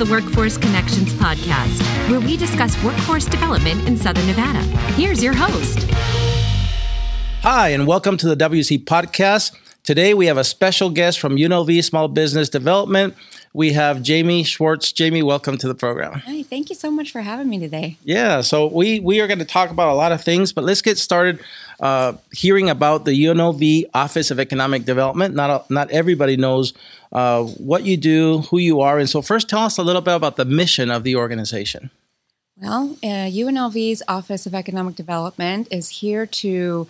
the 0.00 0.10
Workforce 0.10 0.56
Connections 0.56 1.12
podcast, 1.12 1.78
where 2.08 2.20
we 2.20 2.34
discuss 2.34 2.82
workforce 2.82 3.26
development 3.26 3.86
in 3.86 3.98
Southern 3.98 4.26
Nevada. 4.26 4.60
Here's 4.94 5.22
your 5.22 5.34
host. 5.34 5.86
Hi, 7.42 7.68
and 7.68 7.86
welcome 7.86 8.16
to 8.16 8.26
the 8.26 8.34
WC 8.34 8.82
podcast. 8.86 9.54
Today 9.84 10.14
we 10.14 10.24
have 10.24 10.38
a 10.38 10.44
special 10.44 10.88
guest 10.88 11.20
from 11.20 11.36
UNLV 11.36 11.84
Small 11.84 12.08
Business 12.08 12.48
Development. 12.48 13.14
We 13.52 13.72
have 13.72 14.02
Jamie 14.02 14.44
Schwartz. 14.44 14.92
Jamie, 14.92 15.24
welcome 15.24 15.58
to 15.58 15.66
the 15.66 15.74
program. 15.74 16.12
Hi, 16.24 16.44
thank 16.44 16.68
you 16.68 16.76
so 16.76 16.88
much 16.88 17.10
for 17.10 17.20
having 17.20 17.48
me 17.48 17.58
today. 17.58 17.96
Yeah, 18.04 18.42
so 18.42 18.68
we 18.68 19.00
we 19.00 19.20
are 19.20 19.26
going 19.26 19.40
to 19.40 19.44
talk 19.44 19.70
about 19.70 19.88
a 19.88 19.94
lot 19.94 20.12
of 20.12 20.22
things, 20.22 20.52
but 20.52 20.62
let's 20.62 20.82
get 20.82 20.98
started 20.98 21.40
uh, 21.80 22.12
hearing 22.32 22.70
about 22.70 23.06
the 23.06 23.10
UNLV 23.10 23.86
Office 23.92 24.30
of 24.30 24.38
Economic 24.38 24.84
Development. 24.84 25.34
Not 25.34 25.68
not 25.68 25.90
everybody 25.90 26.36
knows 26.36 26.74
uh, 27.10 27.42
what 27.42 27.84
you 27.84 27.96
do, 27.96 28.42
who 28.50 28.58
you 28.58 28.82
are, 28.82 29.00
and 29.00 29.10
so 29.10 29.20
first, 29.20 29.48
tell 29.48 29.62
us 29.62 29.78
a 29.78 29.82
little 29.82 30.02
bit 30.02 30.14
about 30.14 30.36
the 30.36 30.44
mission 30.44 30.88
of 30.88 31.02
the 31.02 31.16
organization. 31.16 31.90
Well, 32.56 32.96
uh, 33.02 33.26
UNLV's 33.32 34.02
Office 34.06 34.46
of 34.46 34.54
Economic 34.54 34.94
Development 34.94 35.66
is 35.72 35.88
here 35.88 36.24
to 36.26 36.86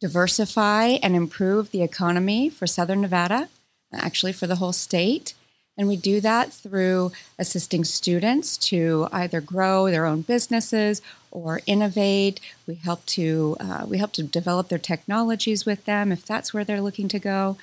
diversify 0.00 0.98
and 1.02 1.14
improve 1.14 1.70
the 1.70 1.82
economy 1.82 2.48
for 2.48 2.66
Southern 2.66 3.02
Nevada, 3.02 3.48
actually 3.92 4.32
for 4.32 4.48
the 4.48 4.56
whole 4.56 4.72
state. 4.72 5.34
And 5.80 5.88
we 5.88 5.96
do 5.96 6.20
that 6.20 6.52
through 6.52 7.10
assisting 7.38 7.84
students 7.84 8.58
to 8.68 9.08
either 9.12 9.40
grow 9.40 9.90
their 9.90 10.04
own 10.04 10.20
businesses 10.20 11.00
or 11.30 11.62
innovate. 11.64 12.38
We 12.66 12.74
help 12.74 13.06
to 13.06 13.56
uh, 13.58 13.86
we 13.88 13.96
help 13.96 14.12
to 14.12 14.22
develop 14.22 14.68
their 14.68 14.78
technologies 14.78 15.64
with 15.64 15.86
them 15.86 16.12
if 16.12 16.26
that's 16.26 16.52
where 16.52 16.64
they're 16.64 16.82
looking 16.82 17.08
to 17.08 17.18
go. 17.18 17.56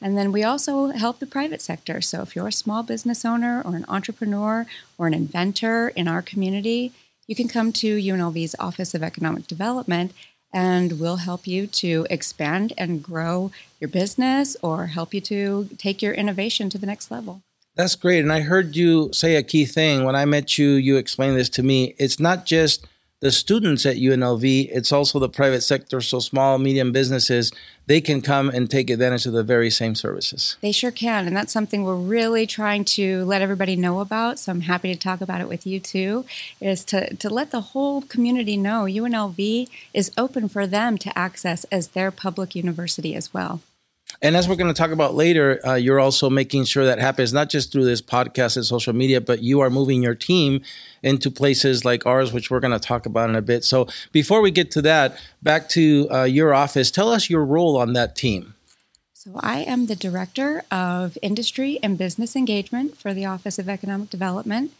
And 0.00 0.16
then 0.16 0.30
we 0.30 0.44
also 0.44 0.92
help 0.92 1.18
the 1.18 1.26
private 1.26 1.60
sector. 1.60 2.00
So 2.00 2.22
if 2.22 2.36
you're 2.36 2.46
a 2.46 2.52
small 2.52 2.84
business 2.84 3.24
owner 3.24 3.60
or 3.64 3.74
an 3.74 3.86
entrepreneur 3.88 4.66
or 4.96 5.08
an 5.08 5.14
inventor 5.14 5.88
in 5.88 6.06
our 6.06 6.22
community, 6.22 6.92
you 7.26 7.34
can 7.34 7.48
come 7.48 7.72
to 7.72 7.96
UNLV's 7.96 8.54
Office 8.60 8.94
of 8.94 9.02
Economic 9.02 9.48
Development 9.48 10.12
and 10.52 11.00
we'll 11.00 11.16
help 11.16 11.48
you 11.48 11.66
to 11.66 12.06
expand 12.08 12.72
and 12.78 13.02
grow 13.02 13.50
your 13.80 13.88
business 13.88 14.56
or 14.62 14.86
help 14.86 15.12
you 15.12 15.20
to 15.22 15.70
take 15.76 16.02
your 16.02 16.14
innovation 16.14 16.70
to 16.70 16.78
the 16.78 16.86
next 16.86 17.10
level. 17.10 17.42
That's 17.76 17.96
great. 17.96 18.20
And 18.20 18.32
I 18.32 18.40
heard 18.40 18.76
you 18.76 19.10
say 19.12 19.34
a 19.34 19.42
key 19.42 19.64
thing. 19.64 20.04
When 20.04 20.14
I 20.14 20.24
met 20.24 20.58
you, 20.58 20.70
you 20.70 20.96
explained 20.96 21.36
this 21.36 21.48
to 21.50 21.62
me. 21.62 21.94
It's 21.98 22.20
not 22.20 22.46
just 22.46 22.86
the 23.24 23.32
students 23.32 23.86
at 23.86 23.96
UNLV, 23.96 24.68
it's 24.70 24.92
also 24.92 25.18
the 25.18 25.30
private 25.30 25.62
sector. 25.62 26.02
So 26.02 26.18
small, 26.18 26.58
medium 26.58 26.92
businesses, 26.92 27.50
they 27.86 28.02
can 28.02 28.20
come 28.20 28.50
and 28.50 28.70
take 28.70 28.90
advantage 28.90 29.24
of 29.24 29.32
the 29.32 29.42
very 29.42 29.70
same 29.70 29.94
services. 29.94 30.58
They 30.60 30.72
sure 30.72 30.90
can. 30.90 31.26
And 31.26 31.34
that's 31.34 31.52
something 31.52 31.84
we're 31.84 31.96
really 31.96 32.46
trying 32.46 32.84
to 32.96 33.24
let 33.24 33.40
everybody 33.40 33.76
know 33.76 34.00
about. 34.00 34.38
So 34.38 34.52
I'm 34.52 34.60
happy 34.60 34.92
to 34.92 35.00
talk 35.00 35.22
about 35.22 35.40
it 35.40 35.48
with 35.48 35.66
you 35.66 35.80
too, 35.80 36.26
is 36.60 36.84
to, 36.86 37.14
to 37.16 37.30
let 37.30 37.50
the 37.50 37.62
whole 37.62 38.02
community 38.02 38.58
know 38.58 38.84
UNLV 38.84 39.70
is 39.94 40.12
open 40.18 40.50
for 40.50 40.66
them 40.66 40.98
to 40.98 41.18
access 41.18 41.64
as 41.72 41.88
their 41.88 42.10
public 42.10 42.54
university 42.54 43.14
as 43.14 43.32
well. 43.32 43.62
And 44.22 44.36
as 44.36 44.48
we're 44.48 44.56
going 44.56 44.72
to 44.72 44.78
talk 44.78 44.90
about 44.90 45.14
later, 45.14 45.60
uh, 45.66 45.74
you're 45.74 46.00
also 46.00 46.30
making 46.30 46.64
sure 46.64 46.84
that 46.84 46.98
happens 46.98 47.32
not 47.32 47.50
just 47.50 47.72
through 47.72 47.84
this 47.84 48.00
podcast 48.00 48.56
and 48.56 48.64
social 48.64 48.92
media, 48.92 49.20
but 49.20 49.42
you 49.42 49.60
are 49.60 49.70
moving 49.70 50.02
your 50.02 50.14
team 50.14 50.62
into 51.02 51.30
places 51.30 51.84
like 51.84 52.06
ours, 52.06 52.32
which 52.32 52.50
we're 52.50 52.60
going 52.60 52.72
to 52.72 52.78
talk 52.78 53.06
about 53.06 53.28
in 53.28 53.36
a 53.36 53.42
bit. 53.42 53.64
So 53.64 53.86
before 54.12 54.40
we 54.40 54.50
get 54.50 54.70
to 54.72 54.82
that, 54.82 55.20
back 55.42 55.68
to 55.70 56.08
uh, 56.10 56.24
your 56.24 56.54
office, 56.54 56.90
tell 56.90 57.10
us 57.10 57.28
your 57.28 57.44
role 57.44 57.76
on 57.76 57.92
that 57.92 58.16
team. 58.16 58.54
So 59.12 59.32
I 59.40 59.60
am 59.60 59.86
the 59.86 59.96
Director 59.96 60.64
of 60.70 61.16
Industry 61.22 61.78
and 61.82 61.96
Business 61.96 62.36
Engagement 62.36 62.98
for 62.98 63.14
the 63.14 63.24
Office 63.24 63.58
of 63.58 63.68
Economic 63.68 64.10
Development. 64.10 64.70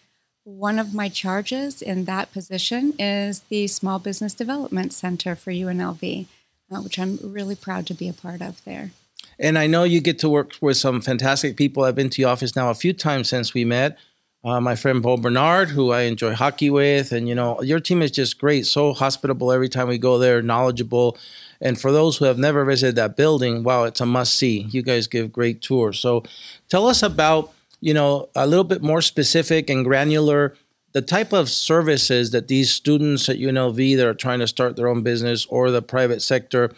One 0.44 0.78
of 0.78 0.92
my 0.92 1.08
charges 1.08 1.80
in 1.80 2.04
that 2.04 2.30
position 2.30 2.92
is 2.98 3.40
the 3.48 3.66
Small 3.66 3.98
Business 3.98 4.34
Development 4.34 4.92
Center 4.92 5.34
for 5.34 5.50
UNLV, 5.50 6.26
uh, 6.70 6.80
which 6.82 6.98
I'm 6.98 7.18
really 7.22 7.56
proud 7.56 7.86
to 7.86 7.94
be 7.94 8.06
a 8.10 8.12
part 8.12 8.42
of 8.42 8.62
there. 8.64 8.90
And 9.38 9.58
I 9.58 9.66
know 9.66 9.84
you 9.84 10.00
get 10.00 10.18
to 10.20 10.28
work 10.28 10.52
with 10.60 10.76
some 10.76 11.00
fantastic 11.00 11.56
people. 11.56 11.84
I've 11.84 11.94
been 11.94 12.10
to 12.10 12.20
your 12.20 12.30
office 12.30 12.54
now 12.54 12.70
a 12.70 12.74
few 12.74 12.92
times 12.92 13.28
since 13.28 13.54
we 13.54 13.64
met. 13.64 13.98
Uh, 14.44 14.60
my 14.60 14.76
friend 14.76 15.02
Bo 15.02 15.16
Bernhard, 15.16 15.70
who 15.70 15.90
I 15.90 16.02
enjoy 16.02 16.34
hockey 16.34 16.68
with, 16.68 17.12
and 17.12 17.26
you 17.26 17.34
know 17.34 17.62
your 17.62 17.80
team 17.80 18.02
is 18.02 18.10
just 18.10 18.38
great, 18.38 18.66
so 18.66 18.92
hospitable 18.92 19.50
every 19.50 19.70
time 19.70 19.88
we 19.88 19.96
go 19.96 20.18
there, 20.18 20.42
knowledgeable. 20.42 21.16
And 21.62 21.80
for 21.80 21.90
those 21.90 22.18
who 22.18 22.26
have 22.26 22.36
never 22.36 22.62
visited 22.66 22.94
that 22.96 23.16
building, 23.16 23.62
wow, 23.62 23.84
it's 23.84 24.02
a 24.02 24.06
must 24.06 24.34
see. 24.34 24.66
You 24.70 24.82
guys 24.82 25.06
give 25.06 25.32
great 25.32 25.62
tours. 25.62 25.98
So 25.98 26.24
tell 26.68 26.86
us 26.86 27.02
about 27.02 27.54
you 27.80 27.94
know 27.94 28.28
a 28.36 28.46
little 28.46 28.64
bit 28.64 28.82
more 28.82 29.00
specific 29.00 29.70
and 29.70 29.82
granular 29.82 30.54
the 30.92 31.02
type 31.02 31.32
of 31.32 31.48
services 31.50 32.30
that 32.30 32.48
these 32.48 32.70
students 32.70 33.28
at 33.28 33.38
UNLV 33.38 33.96
that 33.96 34.06
are 34.06 34.14
trying 34.14 34.38
to 34.38 34.46
start 34.46 34.76
their 34.76 34.88
own 34.88 35.02
business 35.02 35.44
or 35.46 35.70
the 35.70 35.82
private 35.82 36.22
sector 36.22 36.72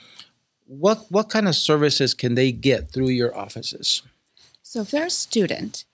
what 0.66 1.06
what 1.10 1.28
kind 1.30 1.48
of 1.48 1.54
services 1.54 2.14
can 2.14 2.34
they 2.34 2.52
get 2.52 2.88
through 2.88 3.08
your 3.08 3.36
offices? 3.36 4.02
So 4.62 4.80
if 4.82 4.90
they're 4.90 5.06
a 5.06 5.10
student, 5.10 5.84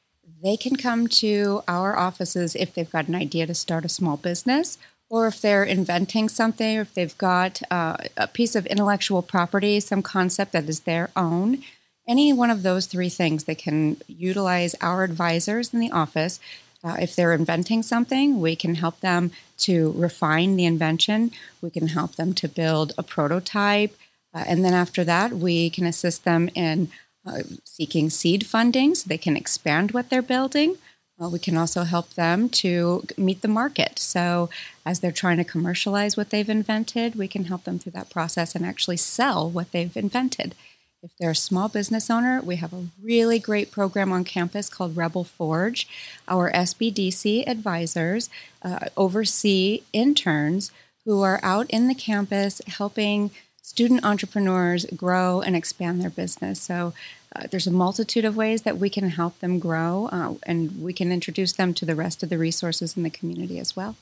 they 0.43 0.57
can 0.57 0.77
come 0.77 1.07
to 1.09 1.63
our 1.69 1.97
offices 1.97 2.57
if 2.57 2.75
they've 2.75 2.91
got 2.91 3.09
an 3.09 3.15
idea 3.15 3.47
to 3.47 3.55
start 3.55 3.85
a 3.85 3.89
small 3.89 4.17
business 4.17 4.79
or 5.13 5.27
if 5.27 5.43
they're 5.43 5.63
inventing 5.63 6.27
something, 6.31 6.79
or 6.79 6.81
if 6.81 6.95
they've 6.95 7.19
got 7.19 7.61
uh, 7.71 7.99
a 8.17 8.27
piece 8.27 8.57
of 8.57 8.65
intellectual 8.65 9.21
property, 9.21 9.79
some 9.79 10.01
concept 10.01 10.53
that 10.53 10.67
is 10.71 10.81
their 10.81 11.11
own, 11.15 11.63
any 12.09 12.33
one 12.33 12.49
of 12.49 12.63
those 12.63 12.87
three 12.87 13.11
things, 13.11 13.45
they 13.45 13.55
can 13.55 13.99
utilize 14.09 14.75
our 14.81 15.05
advisors 15.05 15.75
in 15.75 15.81
the 15.81 15.91
office. 15.91 16.41
Uh, 16.83 16.97
if 16.99 17.15
they're 17.15 17.35
inventing 17.35 17.83
something, 17.83 18.41
we 18.41 18.57
can 18.57 18.77
help 18.77 19.01
them 19.01 19.31
to 19.59 19.93
refine 19.99 20.57
the 20.57 20.65
invention. 20.65 21.31
We 21.61 21.69
can 21.69 21.89
help 21.89 22.17
them 22.17 22.33
to 22.33 22.49
build 22.49 22.95
a 22.97 23.03
prototype. 23.03 23.95
Uh, 24.35 24.45
and 24.47 24.65
then 24.65 24.75
after 24.75 25.05
that, 25.05 25.33
we 25.33 25.71
can 25.71 25.87
assist 25.87 26.25
them 26.25 26.49
in 26.55 26.89
uh, 27.27 27.43
seeking 27.65 28.11
seed 28.11 28.47
funding 28.47 28.95
so 28.95 29.09
they 29.09 29.19
can 29.19 29.37
expand 29.37 29.93
what 29.93 30.11
they're 30.11 30.23
building. 30.23 30.77
Uh, 31.23 31.29
we 31.29 31.39
can 31.39 31.57
also 31.57 31.85
help 31.85 32.11
them 32.15 32.49
to 32.49 33.05
meet 33.17 33.43
the 33.43 33.49
market. 33.49 33.99
So, 33.99 34.51
as 34.85 35.01
they're 35.01 35.13
trying 35.13 35.37
to 35.37 35.45
commercialize 35.45 36.17
what 36.17 36.31
they've 36.31 36.49
invented, 36.49 37.15
we 37.15 37.29
can 37.29 37.45
help 37.45 37.65
them 37.65 37.79
through 37.79 37.93
that 37.93 38.11
process 38.11 38.55
and 38.55 38.67
actually 38.67 38.97
sell 38.97 39.49
what 39.49 39.71
they've 39.71 39.97
invented. 39.97 40.55
If 41.03 41.11
they're 41.19 41.31
a 41.31 41.37
small 41.37 41.69
business 41.69 42.11
owner, 42.11 42.41
we 42.41 42.57
have 42.57 42.73
a 42.73 42.87
really 43.03 43.39
great 43.39 43.71
program 43.73 44.13
on 44.13 44.25
campus 44.25 44.69
called 44.69 44.97
Rebel 44.97 45.25
Forge. 45.25 45.89
Our 46.29 46.51
SBDC 46.53 47.47
advisors 47.47 48.31
uh, 48.63 48.87
oversee 48.97 49.83
interns 49.93 50.71
who 51.05 51.23
are 51.23 51.41
out 51.43 51.69
in 51.71 51.89
the 51.89 51.95
campus 51.95 52.61
helping 52.67 53.33
student 53.63 54.05
entrepreneurs 54.05 54.85
grow 54.97 55.41
and 55.41 55.57
expand 55.57 56.03
their 56.03 56.11
business. 56.11 56.61
So 56.61 56.93
uh, 57.35 57.47
there's 57.51 57.67
a 57.67 57.71
multitude 57.71 58.25
of 58.25 58.37
ways 58.37 58.63
that 58.63 58.77
we 58.77 58.91
can 58.91 59.09
help 59.11 59.39
them 59.39 59.59
grow, 59.59 60.09
uh, 60.13 60.35
and 60.43 60.83
we 60.83 60.93
can 60.93 61.11
introduce 61.11 61.53
them 61.53 61.73
to 61.75 61.87
the 61.87 61.95
rest 61.95 62.23
of 62.23 62.29
the 62.29 62.37
resources 62.37 62.97
in 62.97 63.03
the 63.03 63.11
community 63.11 63.59
as 63.59 63.75
well. 63.75 63.97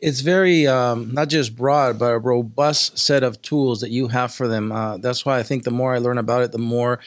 It's 0.00 0.20
very 0.20 0.66
um, 0.66 1.12
not 1.12 1.28
just 1.28 1.56
broad, 1.56 1.98
but 1.98 2.12
a 2.12 2.18
robust 2.18 2.98
set 2.98 3.22
of 3.22 3.40
tools 3.42 3.80
that 3.80 3.90
you 3.90 4.08
have 4.08 4.32
for 4.32 4.48
them. 4.48 4.72
Uh, 4.72 4.96
that's 4.96 5.24
why 5.24 5.38
I 5.38 5.42
think 5.42 5.64
the 5.64 5.70
more 5.70 5.94
I 5.94 5.98
learn 5.98 6.18
about 6.18 6.42
it, 6.42 6.52
the 6.52 6.58
more 6.58 6.98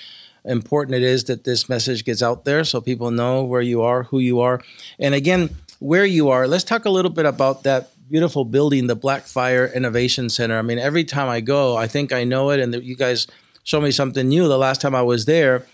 important 0.44 0.96
it 0.96 1.04
is 1.04 1.24
that 1.26 1.44
this 1.44 1.68
message 1.68 2.06
gets 2.06 2.22
out 2.22 2.46
there 2.46 2.64
so 2.64 2.80
people 2.80 3.12
know 3.12 3.44
where 3.44 3.62
you 3.62 3.82
are, 3.82 4.04
who 4.04 4.20
you 4.20 4.40
are, 4.40 4.62
and 5.00 5.16
again, 5.16 5.56
where 5.80 6.06
you 6.06 6.30
are. 6.30 6.48
Let's 6.48 6.64
talk 6.64 6.86
a 6.86 6.90
little 6.90 7.12
bit 7.12 7.26
about 7.26 7.64
that 7.64 7.90
beautiful 8.10 8.46
building, 8.46 8.88
the 8.88 8.96
Blackfire 8.96 9.74
Innovation 9.74 10.30
Center. 10.30 10.58
I 10.58 10.62
mean, 10.62 10.80
every 10.80 11.04
time 11.04 11.30
I 11.30 11.42
go, 11.42 11.76
I 11.76 11.88
think 11.88 12.12
I 12.14 12.24
know 12.24 12.50
it, 12.52 12.60
and 12.60 12.74
you 12.84 12.96
guys 12.96 13.28
show 13.64 13.82
me 13.82 13.92
something 13.92 14.28
new. 14.28 14.48
The 14.48 14.58
last 14.58 14.82
time 14.82 14.96
I 14.96 15.02
was 15.02 15.26
there, 15.26 15.66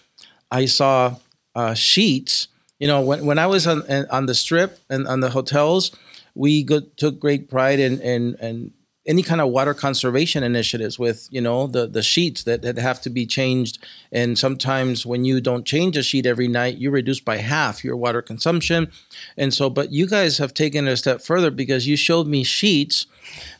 I 0.49 0.65
saw 0.65 1.15
uh, 1.55 1.73
sheets. 1.73 2.47
You 2.79 2.87
know, 2.87 3.01
when, 3.01 3.25
when 3.25 3.37
I 3.39 3.47
was 3.47 3.67
on 3.67 3.83
on 4.09 4.25
the 4.25 4.35
strip 4.35 4.79
and 4.89 5.07
on 5.07 5.19
the 5.19 5.29
hotels, 5.29 5.91
we 6.33 6.63
go, 6.63 6.79
took 6.97 7.19
great 7.19 7.49
pride 7.49 7.79
in 7.79 8.01
in, 8.01 8.35
in 8.41 8.71
any 9.07 9.23
kind 9.23 9.41
of 9.41 9.49
water 9.49 9.73
conservation 9.73 10.43
initiatives 10.43 10.99
with 10.99 11.27
you 11.31 11.41
know 11.41 11.65
the 11.65 11.87
the 11.87 12.03
sheets 12.03 12.43
that, 12.43 12.61
that 12.61 12.77
have 12.77 13.01
to 13.01 13.09
be 13.09 13.25
changed. 13.25 13.79
And 14.11 14.37
sometimes 14.37 15.05
when 15.05 15.25
you 15.25 15.41
don't 15.41 15.65
change 15.65 15.97
a 15.97 16.03
sheet 16.03 16.25
every 16.25 16.47
night 16.47 16.77
you 16.77 16.91
reduce 16.91 17.19
by 17.19 17.37
half 17.37 17.83
your 17.83 17.95
water 17.95 18.21
consumption. 18.21 18.91
And 19.37 19.53
so 19.53 19.69
but 19.69 19.91
you 19.91 20.07
guys 20.07 20.37
have 20.37 20.53
taken 20.53 20.87
it 20.87 20.91
a 20.91 20.97
step 20.97 21.21
further 21.21 21.49
because 21.49 21.87
you 21.87 21.95
showed 21.95 22.27
me 22.27 22.43
sheets 22.43 23.07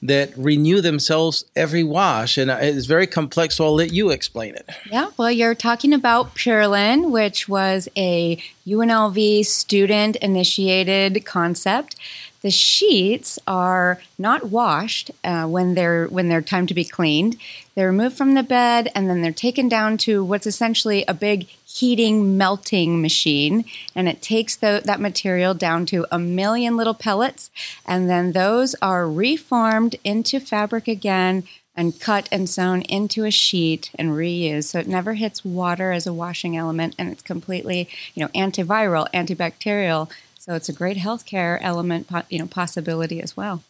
that 0.01 0.35
renew 0.38 0.81
themselves 0.81 1.45
every 1.55 1.83
wash. 1.83 2.38
And 2.38 2.51
it's 2.51 2.85
very 2.85 3.07
complex 3.07 3.55
so 3.55 3.65
i'll 3.65 3.73
let 3.73 3.91
you 3.91 4.11
explain 4.11 4.55
it. 4.55 4.69
Yeah 4.91 5.09
well 5.17 5.31
you're 5.31 5.55
talking 5.55 5.93
about 5.93 6.35
purelin 6.35 7.09
which 7.09 7.49
was 7.49 7.89
a 7.97 8.38
unlv 8.67 9.45
student 9.45 10.17
initiated 10.17 11.25
concept 11.25 11.95
The 12.41 12.51
sheets 12.51 13.38
are 13.45 14.01
not 14.17 14.45
washed 14.49 15.11
uh, 15.23 15.45
when 15.45 15.75
they're 15.75 16.07
when 16.07 16.27
they're 16.27 16.41
time 16.41 16.65
to 16.67 16.73
be 16.73 16.83
cleaned. 16.83 17.38
They're 17.75 17.88
removed 17.88 18.17
from 18.17 18.33
the 18.33 18.43
bed 18.43 18.91
and 18.95 19.07
then 19.07 19.21
they're 19.21 19.31
taken 19.31 19.69
down 19.69 19.97
to 19.99 20.23
what's 20.23 20.47
essentially 20.47 21.05
a 21.07 21.13
big 21.13 21.47
heating 21.65 22.38
melting 22.38 23.01
machine, 23.01 23.63
and 23.95 24.09
it 24.09 24.21
takes 24.21 24.55
the, 24.55 24.81
that 24.85 24.99
material 24.99 25.53
down 25.53 25.85
to 25.85 26.05
a 26.11 26.19
million 26.19 26.75
little 26.75 26.93
pellets, 26.93 27.49
and 27.85 28.09
then 28.09 28.33
those 28.33 28.75
are 28.81 29.09
reformed 29.09 29.95
into 30.03 30.39
fabric 30.39 30.88
again 30.88 31.43
and 31.75 31.99
cut 31.99 32.27
and 32.31 32.49
sewn 32.49 32.81
into 32.83 33.23
a 33.23 33.31
sheet 33.31 33.91
and 33.95 34.11
reused. 34.11 34.65
So 34.65 34.79
it 34.79 34.88
never 34.88 35.13
hits 35.13 35.45
water 35.45 35.93
as 35.93 36.05
a 36.05 36.13
washing 36.13 36.57
element, 36.57 36.95
and 36.97 37.09
it's 37.09 37.21
completely, 37.21 37.88
you 38.13 38.21
know, 38.23 38.29
antiviral, 38.29 39.09
antibacterial. 39.13 40.11
So 40.41 40.55
it's 40.55 40.69
a 40.69 40.73
great 40.73 40.97
healthcare 40.97 41.59
element, 41.61 42.09
you 42.29 42.39
know, 42.39 42.47
possibility 42.47 43.21
as 43.21 43.38
well. 43.38 43.63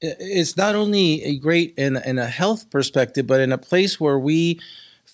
It's 0.00 0.56
not 0.56 0.74
only 0.74 1.22
a 1.22 1.38
great 1.38 1.72
in 1.76 1.96
in 1.98 2.18
a 2.18 2.26
health 2.26 2.68
perspective, 2.68 3.28
but 3.28 3.40
in 3.40 3.52
a 3.52 3.58
place 3.58 4.00
where 4.00 4.18
we, 4.18 4.58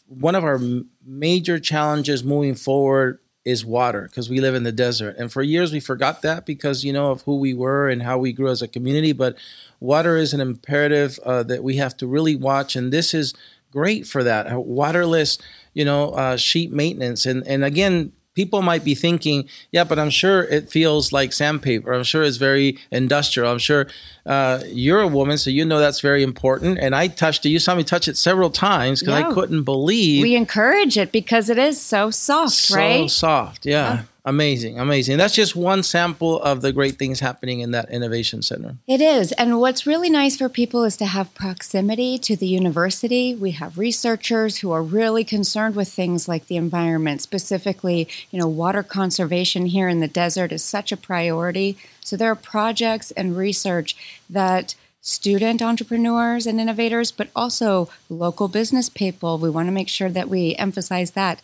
one 0.07 0.35
of 0.35 0.43
our 0.43 0.59
major 1.05 1.59
challenges 1.59 2.25
moving 2.25 2.55
forward 2.55 3.19
is 3.45 3.63
water 3.63 4.09
because 4.09 4.31
we 4.31 4.41
live 4.41 4.55
in 4.55 4.63
the 4.63 4.73
desert. 4.73 5.17
And 5.19 5.31
for 5.31 5.43
years 5.43 5.71
we 5.71 5.81
forgot 5.81 6.23
that 6.23 6.47
because 6.47 6.83
you 6.83 6.95
know 6.95 7.11
of 7.11 7.21
who 7.23 7.37
we 7.37 7.53
were 7.53 7.91
and 7.91 8.03
how 8.03 8.17
we 8.17 8.33
grew 8.33 8.49
as 8.49 8.63
a 8.63 8.69
community. 8.69 9.13
But 9.13 9.37
water 9.81 10.17
is 10.17 10.33
an 10.33 10.41
imperative 10.41 11.19
uh, 11.27 11.43
that 11.43 11.63
we 11.63 11.77
have 11.77 11.95
to 11.99 12.07
really 12.07 12.37
watch, 12.37 12.75
and 12.75 12.91
this 12.91 13.13
is 13.13 13.35
great 13.71 14.07
for 14.07 14.25
that. 14.25 14.51
Waterless, 14.51 15.37
you 15.75 15.85
know, 15.85 16.13
uh, 16.13 16.39
sheet 16.39 16.73
maintenance, 16.73 17.27
and 17.27 17.47
and 17.47 17.65
again, 17.65 18.13
people 18.37 18.63
might 18.63 18.85
be 18.85 18.95
thinking, 18.95 19.49
yeah, 19.73 19.83
but 19.83 19.99
I'm 19.99 20.11
sure 20.11 20.45
it 20.45 20.71
feels 20.71 21.11
like 21.11 21.33
sandpaper. 21.33 21.93
I'm 21.93 22.05
sure 22.05 22.23
it's 22.23 22.37
very 22.37 22.79
industrial. 22.93 23.51
I'm 23.51 23.59
sure 23.59 23.89
uh, 24.27 24.61
you're 24.69 25.01
a 25.01 25.09
woman, 25.09 25.39
so 25.39 25.51
you 25.51 25.65
know 25.65 25.81
that's 25.81 26.01
very 26.01 26.23
important. 26.23 26.79
And 26.79 26.95
I 26.95 27.09
touched 27.09 27.45
it. 27.47 27.49
You 27.49 27.59
saw 27.59 27.75
me 27.75 27.83
touch 27.83 28.07
it 28.07 28.17
several 28.17 28.51
times 28.51 29.01
because 29.01 29.19
yeah. 29.19 29.29
I 29.29 29.33
couldn't 29.33 29.65
believe. 29.65 30.23
We 30.23 30.37
encourage 30.37 30.97
it 30.97 31.11
because 31.11 31.51
it 31.51 31.59
is 31.59 31.81
so 31.81 32.11
soft, 32.11 32.53
so 32.53 32.77
right? 32.77 33.11
So 33.11 33.27
soft, 33.27 33.67
yeah. 33.67 33.95
yeah. 33.95 34.03
Amazing, 34.27 34.81
amazing. 34.81 35.19
That's 35.19 35.37
just 35.37 35.55
one 35.55 35.85
sample 35.85 36.43
of 36.43 36.61
the 36.61 36.73
great 36.73 36.99
things 36.99 37.21
happening 37.21 37.61
in 37.61 37.71
that 37.71 37.89
innovation 37.91 38.43
center. 38.43 38.75
It 38.89 39.01
is. 39.01 39.31
And 39.33 39.61
what's 39.61 39.87
really 39.87 40.11
nice 40.11 40.37
for 40.37 40.49
people 40.49 40.83
is 40.83 40.97
to 40.97 41.07
have 41.07 41.33
proximity 41.37 42.19
to 42.19 42.35
the 42.35 42.49
university. 42.49 43.37
We 43.37 43.53
have 43.53 43.79
researchers 43.79 44.59
who 44.59 44.73
are 44.73 44.83
really 44.83 45.23
concerned 45.23 45.77
with 45.77 45.89
things 45.89 46.27
like 46.27 46.49
the 46.49 46.57
environment, 46.57 47.23
specifically, 47.23 48.09
you 48.33 48.41
know, 48.41 48.49
water 48.49 48.83
conservation 48.83 49.67
here 49.67 49.89
in 49.89 50.01
the 50.01 50.09
desert 50.09 50.51
is 50.51 50.65
such 50.65 50.91
a 50.91 50.97
priority. 50.97 51.79
So 52.01 52.17
there 52.17 52.33
are 52.33 52.35
projects 52.35 53.13
and 53.13 53.37
research 53.37 53.97
that 54.29 54.75
student 55.01 55.63
entrepreneurs 55.63 56.49
and 56.49 56.61
innovators, 56.61 57.13
but 57.13 57.29
also 57.37 57.89
local 58.09 58.49
business 58.49 58.89
people. 58.89 59.39
We 59.39 59.51
want 59.51 59.69
to 59.69 59.73
make 59.73 59.89
sure 59.89 60.11
that 60.11 60.29
we 60.29 60.57
emphasize 60.57 61.13
that 61.13 61.41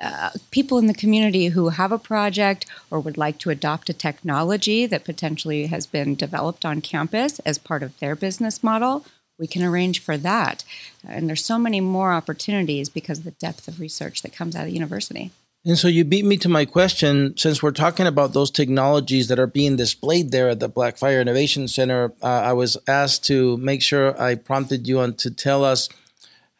uh, 0.00 0.30
people 0.50 0.78
in 0.78 0.86
the 0.86 0.94
community 0.94 1.48
who 1.48 1.70
have 1.70 1.92
a 1.92 1.98
project 1.98 2.66
or 2.90 3.00
would 3.00 3.16
like 3.16 3.38
to 3.38 3.50
adopt 3.50 3.88
a 3.88 3.94
technology 3.94 4.86
that 4.86 5.04
potentially 5.04 5.66
has 5.66 5.86
been 5.86 6.14
developed 6.14 6.64
on 6.64 6.80
campus 6.80 7.38
as 7.40 7.58
part 7.58 7.82
of 7.82 7.98
their 8.00 8.16
business 8.16 8.62
model, 8.62 9.06
we 9.38 9.46
can 9.46 9.62
arrange 9.62 10.00
for 10.00 10.16
that. 10.16 10.64
And 11.06 11.28
there's 11.28 11.44
so 11.44 11.58
many 11.58 11.80
more 11.80 12.12
opportunities 12.12 12.88
because 12.88 13.18
of 13.18 13.24
the 13.24 13.30
depth 13.32 13.68
of 13.68 13.80
research 13.80 14.22
that 14.22 14.32
comes 14.32 14.54
out 14.54 14.62
of 14.62 14.68
the 14.68 14.74
university. 14.74 15.30
And 15.66 15.78
so 15.78 15.88
you 15.88 16.04
beat 16.04 16.26
me 16.26 16.36
to 16.38 16.48
my 16.48 16.66
question. 16.66 17.36
Since 17.38 17.62
we're 17.62 17.70
talking 17.70 18.06
about 18.06 18.34
those 18.34 18.50
technologies 18.50 19.28
that 19.28 19.38
are 19.38 19.46
being 19.46 19.76
displayed 19.76 20.30
there 20.30 20.50
at 20.50 20.60
the 20.60 20.68
Blackfire 20.68 21.22
Innovation 21.22 21.68
Center, 21.68 22.12
uh, 22.22 22.26
I 22.26 22.52
was 22.52 22.76
asked 22.86 23.24
to 23.26 23.56
make 23.56 23.80
sure 23.80 24.20
I 24.20 24.34
prompted 24.34 24.86
you 24.86 25.00
on 25.00 25.14
to 25.14 25.30
tell 25.30 25.64
us 25.64 25.88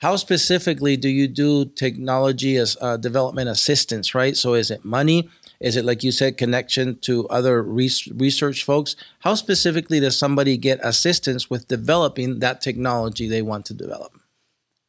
how 0.05 0.17
specifically 0.17 0.99
do 0.99 1.09
you 1.09 1.27
do 1.27 1.65
technology 1.65 2.59
as 2.59 2.77
uh, 2.83 2.99
development 2.99 3.49
assistance, 3.49 4.15
right? 4.15 4.37
So 4.37 4.53
is 4.53 4.71
it 4.71 4.85
money? 4.85 5.31
Is 5.61 5.79
it, 5.79 5.85
like 5.87 6.03
you 6.03 6.12
said, 6.12 6.37
connection 6.37 6.99
to 7.09 7.27
other 7.29 7.62
research 7.62 8.65
folks? 8.65 8.97
How 9.21 9.35
specifically 9.35 10.01
does 10.01 10.15
somebody 10.15 10.59
get 10.59 10.79
assistance 10.83 11.49
with 11.49 11.69
developing 11.69 12.41
that 12.41 12.61
technology 12.61 13.27
they 13.27 13.41
want 13.41 13.65
to 13.65 13.73
develop? 13.73 14.21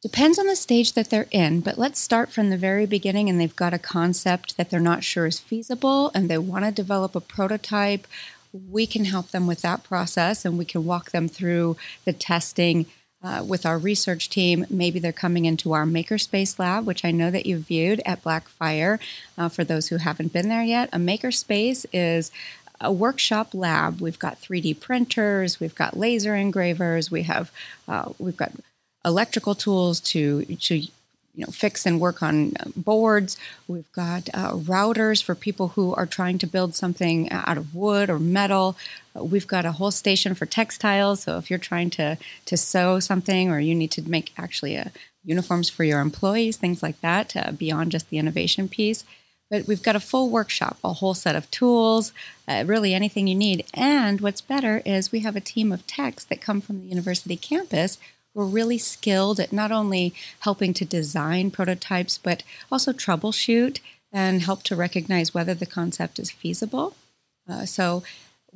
Depends 0.02 0.38
on 0.38 0.48
the 0.48 0.54
stage 0.54 0.92
that 0.92 1.08
they're 1.08 1.28
in, 1.30 1.60
but 1.60 1.78
let's 1.78 1.98
start 1.98 2.30
from 2.30 2.50
the 2.50 2.58
very 2.58 2.84
beginning 2.84 3.30
and 3.30 3.40
they've 3.40 3.56
got 3.56 3.72
a 3.72 3.78
concept 3.78 4.58
that 4.58 4.68
they're 4.68 4.80
not 4.80 5.02
sure 5.02 5.24
is 5.24 5.40
feasible 5.40 6.10
and 6.14 6.28
they 6.28 6.36
want 6.36 6.66
to 6.66 6.70
develop 6.70 7.16
a 7.16 7.22
prototype. 7.22 8.06
We 8.52 8.86
can 8.86 9.06
help 9.06 9.30
them 9.30 9.46
with 9.46 9.62
that 9.62 9.82
process 9.82 10.44
and 10.44 10.58
we 10.58 10.66
can 10.66 10.84
walk 10.84 11.12
them 11.12 11.26
through 11.26 11.78
the 12.04 12.12
testing 12.12 12.84
uh, 13.22 13.44
with 13.46 13.66
our 13.66 13.78
research 13.78 14.28
team. 14.28 14.66
Maybe 14.70 14.98
they're 14.98 15.12
coming 15.12 15.44
into 15.44 15.72
our 15.72 15.84
Makerspace 15.84 16.58
lab, 16.58 16.86
which 16.86 17.04
I 17.04 17.10
know 17.10 17.30
that 17.30 17.46
you've 17.46 17.62
viewed 17.66 18.02
at 18.04 18.22
Blackfire. 18.22 18.98
Uh, 19.36 19.48
for 19.48 19.64
those 19.64 19.88
who 19.88 19.96
haven't 19.96 20.32
been 20.32 20.48
there 20.48 20.62
yet, 20.62 20.88
a 20.92 20.98
Makerspace 20.98 21.86
is 21.92 22.30
a 22.80 22.92
workshop 22.92 23.54
lab. 23.54 24.00
We've 24.00 24.18
got 24.18 24.40
3D 24.40 24.80
printers, 24.80 25.60
we've 25.60 25.74
got 25.74 25.96
laser 25.96 26.34
engravers, 26.34 27.10
we 27.10 27.22
have 27.22 27.50
uh, 27.88 28.12
we've 28.18 28.36
got 28.36 28.52
electrical 29.04 29.54
tools 29.54 30.00
to 30.00 30.44
to 30.44 30.76
you 31.36 31.44
know 31.44 31.52
fix 31.52 31.86
and 31.86 32.00
work 32.00 32.22
on 32.22 32.54
boards. 32.74 33.36
We've 33.68 33.90
got 33.92 34.28
uh, 34.34 34.52
routers 34.52 35.22
for 35.22 35.34
people 35.34 35.68
who 35.68 35.94
are 35.94 36.06
trying 36.06 36.38
to 36.38 36.46
build 36.46 36.74
something 36.74 37.30
out 37.30 37.58
of 37.58 37.74
wood 37.74 38.10
or 38.10 38.18
metal. 38.18 38.76
We've 39.22 39.46
got 39.46 39.64
a 39.64 39.72
whole 39.72 39.90
station 39.90 40.34
for 40.34 40.46
textiles. 40.46 41.22
So 41.22 41.38
if 41.38 41.50
you're 41.50 41.58
trying 41.58 41.90
to 41.90 42.18
to 42.44 42.56
sew 42.56 43.00
something 43.00 43.50
or 43.50 43.60
you 43.60 43.74
need 43.74 43.90
to 43.92 44.02
make 44.02 44.32
actually 44.36 44.76
a, 44.76 44.82
uh, 44.82 44.88
uniforms 45.24 45.68
for 45.68 45.82
your 45.82 46.00
employees, 46.00 46.56
things 46.56 46.82
like 46.82 47.00
that, 47.00 47.36
uh, 47.36 47.50
beyond 47.50 47.90
just 47.90 48.08
the 48.10 48.18
innovation 48.18 48.68
piece. 48.68 49.04
But 49.50 49.66
we've 49.66 49.82
got 49.82 49.96
a 49.96 50.00
full 50.00 50.30
workshop, 50.30 50.78
a 50.82 50.94
whole 50.94 51.14
set 51.14 51.36
of 51.36 51.50
tools, 51.50 52.12
uh, 52.48 52.64
really 52.66 52.94
anything 52.94 53.26
you 53.26 53.34
need. 53.34 53.64
And 53.74 54.20
what's 54.20 54.40
better 54.40 54.82
is 54.84 55.12
we 55.12 55.20
have 55.20 55.36
a 55.36 55.40
team 55.40 55.72
of 55.72 55.86
techs 55.86 56.24
that 56.24 56.40
come 56.40 56.60
from 56.60 56.80
the 56.80 56.88
university 56.88 57.36
campus 57.36 57.98
who 58.34 58.40
are 58.40 58.46
really 58.46 58.78
skilled 58.78 59.38
at 59.40 59.52
not 59.52 59.72
only 59.72 60.14
helping 60.40 60.74
to 60.74 60.84
design 60.84 61.50
prototypes, 61.50 62.18
but 62.18 62.42
also 62.70 62.92
troubleshoot 62.92 63.80
and 64.12 64.42
help 64.42 64.62
to 64.64 64.76
recognize 64.76 65.34
whether 65.34 65.54
the 65.54 65.66
concept 65.66 66.18
is 66.18 66.30
feasible. 66.30 66.96
Uh, 67.48 67.64
so 67.64 68.02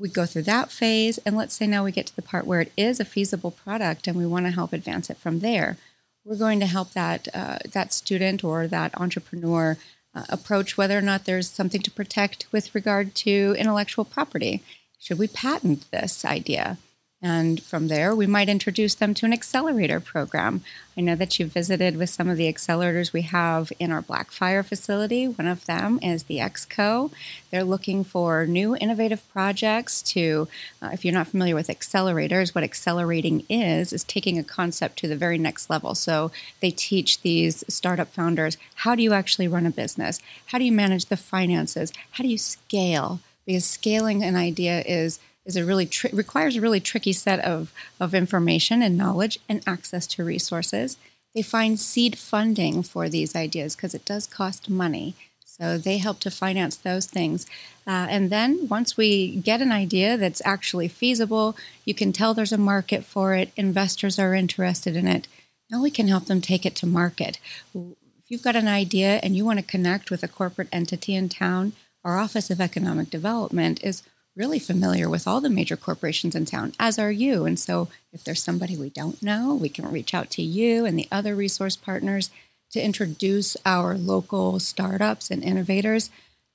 we 0.00 0.08
go 0.08 0.26
through 0.26 0.42
that 0.42 0.72
phase, 0.72 1.18
and 1.18 1.36
let's 1.36 1.54
say 1.54 1.66
now 1.66 1.84
we 1.84 1.92
get 1.92 2.06
to 2.06 2.16
the 2.16 2.22
part 2.22 2.46
where 2.46 2.60
it 2.60 2.72
is 2.76 2.98
a 2.98 3.04
feasible 3.04 3.50
product, 3.50 4.06
and 4.06 4.16
we 4.16 4.26
want 4.26 4.46
to 4.46 4.52
help 4.52 4.72
advance 4.72 5.10
it 5.10 5.18
from 5.18 5.40
there. 5.40 5.76
We're 6.24 6.36
going 6.36 6.60
to 6.60 6.66
help 6.66 6.92
that 6.92 7.28
uh, 7.34 7.58
that 7.72 7.92
student 7.92 8.42
or 8.42 8.66
that 8.66 8.98
entrepreneur 9.00 9.76
uh, 10.14 10.24
approach 10.28 10.76
whether 10.76 10.98
or 10.98 11.02
not 11.02 11.24
there's 11.24 11.50
something 11.50 11.82
to 11.82 11.90
protect 11.90 12.46
with 12.50 12.74
regard 12.74 13.14
to 13.16 13.54
intellectual 13.58 14.04
property. 14.04 14.62
Should 14.98 15.18
we 15.18 15.28
patent 15.28 15.90
this 15.90 16.24
idea? 16.24 16.78
And 17.22 17.62
from 17.62 17.88
there, 17.88 18.14
we 18.14 18.26
might 18.26 18.48
introduce 18.48 18.94
them 18.94 19.12
to 19.14 19.26
an 19.26 19.32
accelerator 19.34 20.00
program. 20.00 20.62
I 20.96 21.02
know 21.02 21.14
that 21.16 21.38
you've 21.38 21.52
visited 21.52 21.98
with 21.98 22.08
some 22.08 22.30
of 22.30 22.38
the 22.38 22.50
accelerators 22.50 23.12
we 23.12 23.22
have 23.22 23.70
in 23.78 23.92
our 23.92 24.00
Blackfire 24.00 24.64
facility. 24.64 25.28
One 25.28 25.46
of 25.46 25.66
them 25.66 25.98
is 26.02 26.24
the 26.24 26.38
XCO. 26.38 27.10
They're 27.50 27.62
looking 27.62 28.04
for 28.04 28.46
new 28.46 28.74
innovative 28.74 29.30
projects 29.32 30.00
to, 30.02 30.48
uh, 30.80 30.90
if 30.94 31.04
you're 31.04 31.12
not 31.12 31.28
familiar 31.28 31.54
with 31.54 31.68
accelerators, 31.68 32.54
what 32.54 32.64
accelerating 32.64 33.44
is, 33.50 33.92
is 33.92 34.02
taking 34.02 34.38
a 34.38 34.44
concept 34.44 34.98
to 35.00 35.08
the 35.08 35.16
very 35.16 35.36
next 35.36 35.68
level. 35.68 35.94
So 35.94 36.30
they 36.60 36.70
teach 36.70 37.20
these 37.20 37.64
startup 37.68 38.08
founders 38.14 38.56
how 38.76 38.94
do 38.94 39.02
you 39.02 39.12
actually 39.12 39.46
run 39.46 39.66
a 39.66 39.70
business? 39.70 40.20
How 40.46 40.58
do 40.58 40.64
you 40.64 40.72
manage 40.72 41.06
the 41.06 41.18
finances? 41.18 41.92
How 42.12 42.24
do 42.24 42.30
you 42.30 42.38
scale? 42.38 43.20
Because 43.44 43.66
scaling 43.66 44.22
an 44.22 44.36
idea 44.36 44.82
is 44.86 45.18
is 45.44 45.56
a 45.56 45.64
really 45.64 45.86
tri- 45.86 46.10
requires 46.12 46.56
a 46.56 46.60
really 46.60 46.80
tricky 46.80 47.12
set 47.12 47.40
of, 47.40 47.72
of 47.98 48.14
information 48.14 48.82
and 48.82 48.96
knowledge 48.96 49.38
and 49.48 49.62
access 49.66 50.06
to 50.08 50.24
resources. 50.24 50.96
They 51.34 51.42
find 51.42 51.78
seed 51.78 52.18
funding 52.18 52.82
for 52.82 53.08
these 53.08 53.36
ideas 53.36 53.76
because 53.76 53.94
it 53.94 54.04
does 54.04 54.26
cost 54.26 54.68
money. 54.68 55.14
So 55.44 55.76
they 55.76 55.98
help 55.98 56.20
to 56.20 56.30
finance 56.30 56.76
those 56.76 57.06
things. 57.06 57.46
Uh, 57.86 58.06
and 58.08 58.30
then 58.30 58.66
once 58.68 58.96
we 58.96 59.36
get 59.36 59.60
an 59.60 59.72
idea 59.72 60.16
that's 60.16 60.40
actually 60.44 60.88
feasible, 60.88 61.56
you 61.84 61.92
can 61.92 62.12
tell 62.12 62.32
there's 62.32 62.52
a 62.52 62.58
market 62.58 63.04
for 63.04 63.34
it, 63.34 63.52
investors 63.56 64.18
are 64.18 64.34
interested 64.34 64.96
in 64.96 65.06
it. 65.06 65.28
Now 65.70 65.82
we 65.82 65.90
can 65.90 66.08
help 66.08 66.26
them 66.26 66.40
take 66.40 66.64
it 66.64 66.74
to 66.76 66.86
market. 66.86 67.38
If 67.74 68.24
you've 68.28 68.42
got 68.42 68.56
an 68.56 68.68
idea 68.68 69.20
and 69.22 69.36
you 69.36 69.44
want 69.44 69.58
to 69.58 69.64
connect 69.64 70.10
with 70.10 70.22
a 70.22 70.28
corporate 70.28 70.68
entity 70.72 71.14
in 71.14 71.28
town, 71.28 71.72
our 72.04 72.16
Office 72.16 72.50
of 72.50 72.60
Economic 72.60 73.10
Development 73.10 73.82
is 73.84 74.02
really 74.36 74.58
familiar 74.58 75.08
with 75.08 75.26
all 75.26 75.40
the 75.40 75.50
major 75.50 75.76
corporations 75.76 76.34
in 76.34 76.44
town, 76.44 76.72
as 76.78 76.98
are 76.98 77.10
you. 77.10 77.44
And 77.44 77.58
so, 77.58 77.88
if 78.12 78.24
there's 78.24 78.42
somebody 78.42 78.76
we 78.76 78.90
don't 78.90 79.22
know, 79.22 79.54
we 79.54 79.68
can 79.68 79.90
reach 79.90 80.14
out 80.14 80.30
to 80.30 80.42
you 80.42 80.84
and 80.84 80.98
the 80.98 81.08
other 81.10 81.34
resource 81.34 81.76
partners 81.76 82.30
to 82.70 82.80
introduce 82.80 83.56
our 83.66 83.96
local 83.96 84.60
startups 84.60 85.30
and 85.30 85.42
innovators 85.42 86.10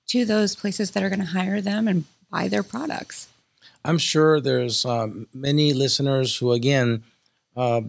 to 0.07 0.25
those 0.25 0.55
places 0.55 0.91
that 0.91 1.03
are 1.03 1.09
going 1.09 1.19
to 1.19 1.25
hire 1.25 1.61
them 1.61 1.87
and 1.87 2.05
buy 2.31 2.47
their 2.47 2.63
products. 2.63 3.27
I'm 3.83 3.97
sure 3.97 4.39
there's 4.39 4.85
um, 4.85 5.27
many 5.33 5.73
listeners 5.73 6.37
who, 6.37 6.51
again, 6.51 7.03
uh, 7.55 7.81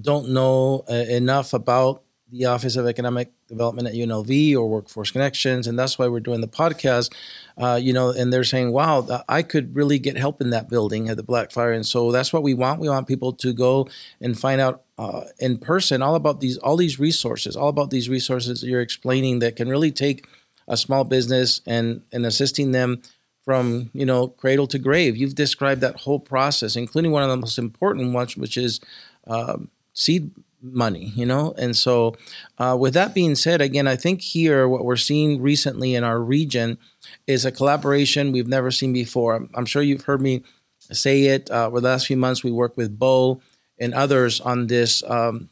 don't 0.00 0.30
know 0.30 0.84
uh, 0.88 0.94
enough 0.94 1.52
about 1.52 2.02
the 2.30 2.46
Office 2.46 2.76
of 2.76 2.86
Economic 2.86 3.30
Development 3.52 3.86
at 3.86 3.94
UNLV 3.94 4.56
or 4.56 4.68
Workforce 4.68 5.10
Connections, 5.10 5.66
and 5.66 5.78
that's 5.78 5.98
why 5.98 6.08
we're 6.08 6.20
doing 6.20 6.40
the 6.40 6.48
podcast. 6.48 7.12
Uh, 7.58 7.78
you 7.80 7.92
know, 7.92 8.10
and 8.10 8.32
they're 8.32 8.44
saying, 8.44 8.72
"Wow, 8.72 9.22
I 9.28 9.42
could 9.42 9.76
really 9.76 9.98
get 9.98 10.16
help 10.16 10.40
in 10.40 10.50
that 10.50 10.70
building 10.70 11.08
at 11.08 11.16
the 11.18 11.22
Blackfire," 11.22 11.74
and 11.74 11.86
so 11.86 12.10
that's 12.10 12.32
what 12.32 12.42
we 12.42 12.54
want. 12.54 12.80
We 12.80 12.88
want 12.88 13.06
people 13.06 13.32
to 13.34 13.52
go 13.52 13.88
and 14.20 14.38
find 14.38 14.60
out 14.60 14.82
uh, 14.98 15.24
in 15.38 15.58
person 15.58 16.00
all 16.02 16.14
about 16.14 16.40
these 16.40 16.56
all 16.58 16.76
these 16.76 16.98
resources, 16.98 17.54
all 17.54 17.68
about 17.68 17.90
these 17.90 18.08
resources 18.08 18.62
you're 18.62 18.80
explaining 18.80 19.40
that 19.40 19.56
can 19.56 19.68
really 19.68 19.92
take 19.92 20.26
a 20.66 20.76
small 20.76 21.04
business 21.04 21.60
and 21.66 22.02
and 22.10 22.24
assisting 22.24 22.72
them 22.72 23.02
from 23.44 23.90
you 23.92 24.06
know 24.06 24.28
cradle 24.28 24.66
to 24.68 24.78
grave. 24.78 25.16
You've 25.16 25.34
described 25.34 25.82
that 25.82 26.00
whole 26.00 26.20
process, 26.20 26.74
including 26.74 27.12
one 27.12 27.22
of 27.22 27.28
the 27.28 27.36
most 27.36 27.58
important 27.58 28.14
ones, 28.14 28.36
which 28.36 28.56
is 28.56 28.80
um, 29.26 29.68
seed 29.92 30.30
money, 30.62 31.12
you 31.16 31.26
know? 31.26 31.54
And 31.58 31.76
so, 31.76 32.14
uh, 32.58 32.76
with 32.78 32.94
that 32.94 33.14
being 33.14 33.34
said, 33.34 33.60
again, 33.60 33.88
I 33.88 33.96
think 33.96 34.20
here 34.20 34.68
what 34.68 34.84
we're 34.84 34.96
seeing 34.96 35.42
recently 35.42 35.94
in 35.94 36.04
our 36.04 36.20
region 36.20 36.78
is 37.26 37.44
a 37.44 37.52
collaboration 37.52 38.32
we've 38.32 38.48
never 38.48 38.70
seen 38.70 38.92
before. 38.92 39.48
I'm 39.54 39.66
sure 39.66 39.82
you've 39.82 40.04
heard 40.04 40.22
me 40.22 40.42
say 40.80 41.24
it. 41.24 41.50
Uh, 41.50 41.66
over 41.66 41.80
the 41.80 41.88
last 41.88 42.06
few 42.06 42.16
months, 42.16 42.44
we 42.44 42.52
worked 42.52 42.76
with 42.76 42.98
Bo 42.98 43.40
and 43.78 43.92
others 43.94 44.40
on 44.40 44.68
this 44.68 45.02
um, 45.08 45.48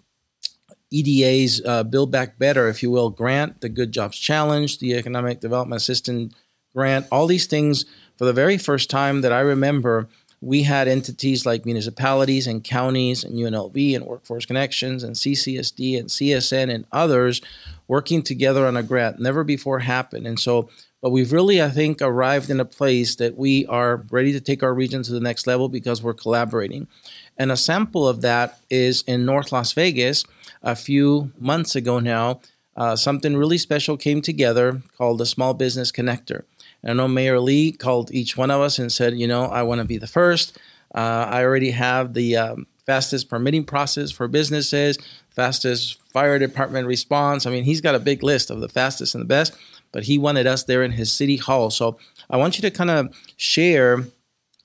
EDA's 0.91 1.63
uh, 1.65 1.83
Build 1.85 2.11
Back 2.11 2.39
Better, 2.39 2.69
if 2.69 2.83
you 2.83 2.91
will, 2.91 3.11
grant, 3.11 3.61
the 3.61 3.69
Good 3.69 3.93
Jobs 3.93 4.19
Challenge, 4.19 4.79
the 4.79 4.95
Economic 4.95 5.41
Development 5.41 5.81
Assistance 5.81 6.35
Grant, 6.75 7.07
all 7.11 7.27
these 7.27 7.47
things 7.47 7.85
for 8.17 8.25
the 8.25 8.33
very 8.33 8.59
first 8.59 8.91
time 8.91 9.23
that 9.23 9.33
I 9.33 9.41
remember 9.41 10.09
we 10.41 10.63
had 10.63 10.89
entities 10.89 11.45
like 11.45 11.67
municipalities 11.67 12.47
and 12.47 12.65
counties 12.65 13.25
and 13.25 13.35
UNLV 13.35 13.95
and 13.95 14.07
Workforce 14.07 14.47
Connections 14.47 15.03
and 15.03 15.15
CCSD 15.15 15.99
and 15.99 16.09
CSN 16.09 16.73
and 16.73 16.87
others 16.91 17.43
working 17.89 18.23
together 18.23 18.67
on 18.67 18.77
a 18.77 18.83
grant. 18.83 19.21
Never 19.21 19.45
before 19.45 19.81
happened. 19.81 20.27
And 20.27 20.41
so, 20.41 20.71
but 21.03 21.11
we've 21.11 21.33
really, 21.33 21.61
I 21.61 21.69
think, 21.69 22.01
arrived 22.01 22.49
in 22.49 22.59
a 22.59 22.65
place 22.65 23.17
that 23.17 23.37
we 23.37 23.67
are 23.67 24.05
ready 24.11 24.33
to 24.33 24.41
take 24.41 24.63
our 24.63 24.73
region 24.73 25.03
to 25.03 25.13
the 25.13 25.21
next 25.21 25.47
level 25.47 25.69
because 25.69 26.03
we're 26.03 26.15
collaborating. 26.15 26.89
And 27.37 27.53
a 27.53 27.57
sample 27.57 28.09
of 28.09 28.23
that 28.23 28.61
is 28.71 29.03
in 29.07 29.27
North 29.27 29.53
Las 29.53 29.73
Vegas 29.73 30.25
a 30.63 30.77
few 30.77 31.33
months 31.39 31.75
ago 31.75 32.01
now. 32.01 32.41
Uh, 32.77 32.97
something 32.97 33.37
really 33.37 33.59
special 33.59 33.97
came 33.99 34.23
together 34.23 34.81
called 34.97 35.19
the 35.19 35.27
Small 35.27 35.53
Business 35.53 35.93
Connector. 35.93 36.45
I 36.85 36.93
know 36.93 37.09
Mayor 37.09 37.41
Lee 37.41 37.73
called 37.73 38.13
each 38.13 38.37
one 38.37 38.51
of 38.51 38.61
us 38.61 38.79
and 38.79 38.91
said, 38.91 39.19
you 39.19 39.27
know, 39.27 39.45
I 39.45 39.63
want 39.63 39.81
to 39.81 39.85
be 39.85 39.99
the 39.99 40.07
first. 40.07 40.59
Uh, 40.95 41.27
I 41.29 41.45
already 41.45 41.71
have 41.71 42.15
the 42.15 42.37
um, 42.37 42.67
fastest 42.87 43.29
permitting 43.29 43.65
process 43.65 44.11
for 44.11 44.29
businesses, 44.29 44.99
fastest 45.31 46.01
fire 46.13 46.39
department 46.39 46.87
response. 46.87 47.47
I 47.47 47.51
mean, 47.51 47.65
he's 47.65 47.81
got 47.81 47.95
a 47.95 48.01
big 48.01 48.23
list 48.23 48.51
of 48.51 48.61
the 48.61 48.69
fastest 48.69 49.15
and 49.15 49.23
the 49.23 49.27
best, 49.29 49.53
but 49.93 50.05
he 50.05 50.19
wanted 50.19 50.47
us 50.47 50.65
there 50.65 50.83
in 50.83 50.93
his 50.93 51.13
city 51.13 51.37
hall. 51.37 51.71
So 51.71 51.99
I 52.29 52.37
want 52.37 52.59
you 52.59 52.63
to 52.63 52.71
kind 52.71 52.91
of 52.91 53.15
share 53.37 54.05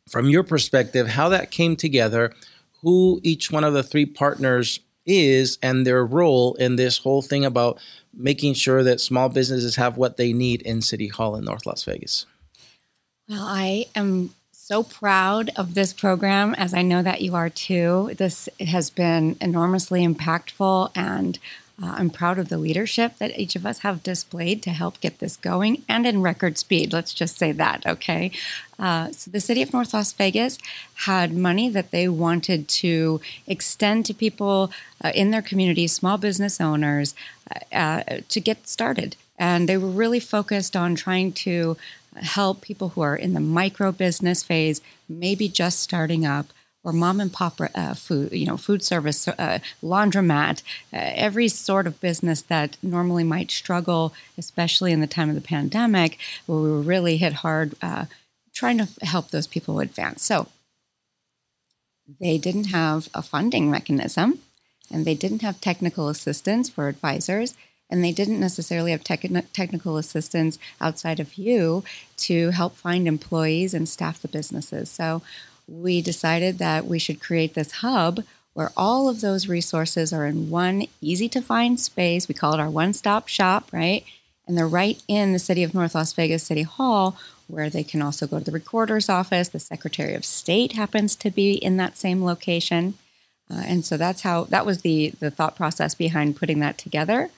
from 0.09 0.29
your 0.29 0.43
perspective 0.43 1.07
how 1.09 1.29
that 1.29 1.51
came 1.51 1.75
together, 1.75 2.33
who 2.81 3.19
each 3.23 3.51
one 3.51 3.63
of 3.63 3.73
the 3.73 3.83
three 3.83 4.05
partners 4.05 4.79
is, 5.05 5.59
and 5.61 5.85
their 5.85 6.03
role 6.05 6.55
in 6.55 6.77
this 6.77 6.97
whole 6.99 7.21
thing 7.21 7.45
about 7.45 7.79
making 8.15 8.53
sure 8.53 8.83
that 8.83 9.01
small 9.01 9.29
businesses 9.29 9.75
have 9.75 9.97
what 9.97 10.17
they 10.17 10.33
need 10.33 10.61
in 10.61 10.81
City 10.81 11.07
Hall 11.07 11.35
in 11.35 11.45
North 11.45 11.65
Las 11.65 11.83
Vegas? 11.83 12.25
Well, 13.27 13.43
I 13.43 13.85
am 13.95 14.31
so 14.51 14.83
proud 14.83 15.51
of 15.55 15.75
this 15.75 15.93
program, 15.93 16.55
as 16.55 16.73
I 16.73 16.81
know 16.81 17.03
that 17.03 17.21
you 17.21 17.35
are 17.35 17.49
too. 17.49 18.11
This 18.17 18.49
has 18.59 18.89
been 18.89 19.37
enormously 19.39 20.05
impactful, 20.05 20.91
and 20.95 21.37
uh, 21.81 21.95
I'm 21.97 22.09
proud 22.09 22.39
of 22.39 22.47
the 22.47 22.57
leadership 22.57 23.17
that 23.17 23.37
each 23.37 23.55
of 23.55 23.65
us 23.65 23.79
have 23.79 24.01
displayed 24.01 24.63
to 24.63 24.69
help 24.69 25.01
get 25.01 25.19
this 25.19 25.35
going 25.35 25.83
and 25.89 26.07
in 26.07 26.21
record 26.21 26.57
speed. 26.57 26.93
Let's 26.93 27.13
just 27.13 27.37
say 27.37 27.51
that, 27.51 27.85
okay? 27.85 28.31
Uh, 28.79 29.11
so, 29.11 29.29
the 29.29 29.41
city 29.41 29.61
of 29.61 29.73
North 29.73 29.93
Las 29.93 30.13
Vegas 30.13 30.57
had 31.05 31.33
money 31.35 31.69
that 31.69 31.91
they 31.91 32.07
wanted 32.07 32.69
to 32.69 33.19
extend 33.45 34.05
to 34.05 34.13
people 34.13 34.71
uh, 35.03 35.11
in 35.13 35.31
their 35.31 35.41
community, 35.41 35.87
small 35.87 36.17
business 36.17 36.61
owners, 36.61 37.13
uh, 37.51 37.75
uh, 37.75 38.03
to 38.29 38.39
get 38.39 38.67
started. 38.67 39.17
And 39.37 39.67
they 39.67 39.75
were 39.77 39.89
really 39.89 40.21
focused 40.21 40.77
on 40.77 40.95
trying 40.95 41.33
to 41.33 41.75
help 42.15 42.61
people 42.61 42.89
who 42.89 43.01
are 43.01 43.17
in 43.17 43.33
the 43.33 43.41
micro 43.41 43.91
business 43.91 44.43
phase, 44.43 44.79
maybe 45.09 45.49
just 45.49 45.81
starting 45.81 46.25
up, 46.25 46.47
or 46.85 46.93
mom 46.93 47.19
and 47.19 47.33
pop 47.33 47.59
uh, 47.59 47.93
food, 47.95 48.31
you 48.31 48.45
know, 48.45 48.55
food 48.55 48.83
service, 48.83 49.27
uh, 49.27 49.59
laundromat, 49.83 50.61
uh, 50.93 51.11
every 51.15 51.47
sort 51.47 51.87
of 51.87 51.99
business 51.99 52.43
that 52.43 52.77
normally 52.83 53.23
might 53.23 53.49
struggle, 53.49 54.13
especially 54.37 54.91
in 54.91 55.01
the 55.01 55.07
time 55.07 55.27
of 55.27 55.35
the 55.35 55.41
pandemic, 55.41 56.19
where 56.45 56.59
we 56.59 56.69
were 56.69 56.81
really 56.81 57.17
hit 57.17 57.33
hard 57.33 57.73
uh, 57.81 58.05
trying 58.53 58.77
to 58.77 58.87
help 59.01 59.31
those 59.31 59.47
people 59.47 59.79
advance. 59.79 60.23
So 60.23 60.47
they 62.21 62.37
didn't 62.37 62.65
have 62.65 63.09
a 63.15 63.23
funding 63.23 63.71
mechanism, 63.71 64.39
and 64.91 65.03
they 65.03 65.15
didn't 65.15 65.41
have 65.41 65.59
technical 65.59 66.07
assistance 66.07 66.69
for 66.69 66.87
advisors. 66.87 67.55
And 67.87 68.03
they 68.03 68.11
didn't 68.11 68.39
necessarily 68.39 68.91
have 68.91 69.03
technical 69.03 69.97
assistance 69.97 70.57
outside 70.81 71.19
of 71.19 71.35
you 71.35 71.83
to 72.17 72.49
help 72.49 72.75
find 72.75 73.07
employees 73.07 73.75
and 73.75 73.87
staff 73.87 74.19
the 74.19 74.27
businesses. 74.27 74.89
So 74.89 75.21
we 75.67 76.01
decided 76.01 76.57
that 76.57 76.85
we 76.85 76.99
should 76.99 77.21
create 77.21 77.53
this 77.53 77.71
hub 77.73 78.23
where 78.53 78.71
all 78.77 79.09
of 79.09 79.19
those 79.19 79.49
resources 79.49 80.13
are 80.13 80.25
in 80.25 80.49
one 80.49 80.87
easy 81.01 81.27
to 81.27 81.41
find 81.41 81.79
space. 81.79 82.27
We 82.27 82.35
call 82.35 82.53
it 82.53 82.59
our 82.59 82.69
one 82.69 82.93
stop 82.93 83.27
shop, 83.27 83.71
right? 83.73 84.03
And 84.47 84.57
they're 84.57 84.67
right 84.67 85.01
in 85.07 85.33
the 85.33 85.39
city 85.39 85.61
of 85.63 85.73
North 85.73 85.93
Las 85.93 86.13
Vegas 86.13 86.43
City 86.43 86.61
Hall, 86.61 87.17
where 87.47 87.69
they 87.69 87.83
can 87.83 88.01
also 88.01 88.27
go 88.27 88.39
to 88.39 88.45
the 88.45 88.51
recorder's 88.51 89.09
office. 89.09 89.49
The 89.49 89.59
Secretary 89.59 90.13
of 90.13 90.23
State 90.23 90.71
happens 90.71 91.15
to 91.17 91.29
be 91.29 91.53
in 91.53 91.77
that 91.77 91.97
same 91.97 92.23
location. 92.23 92.93
Uh, 93.51 93.63
and 93.65 93.85
so 93.85 93.97
that's 93.97 94.21
how 94.21 94.45
that 94.45 94.65
was 94.65 94.81
the 94.81 95.13
the 95.19 95.29
thought 95.29 95.55
process 95.55 95.93
behind 95.93 96.37
putting 96.37 96.59
that 96.59 96.77
together. 96.77 97.29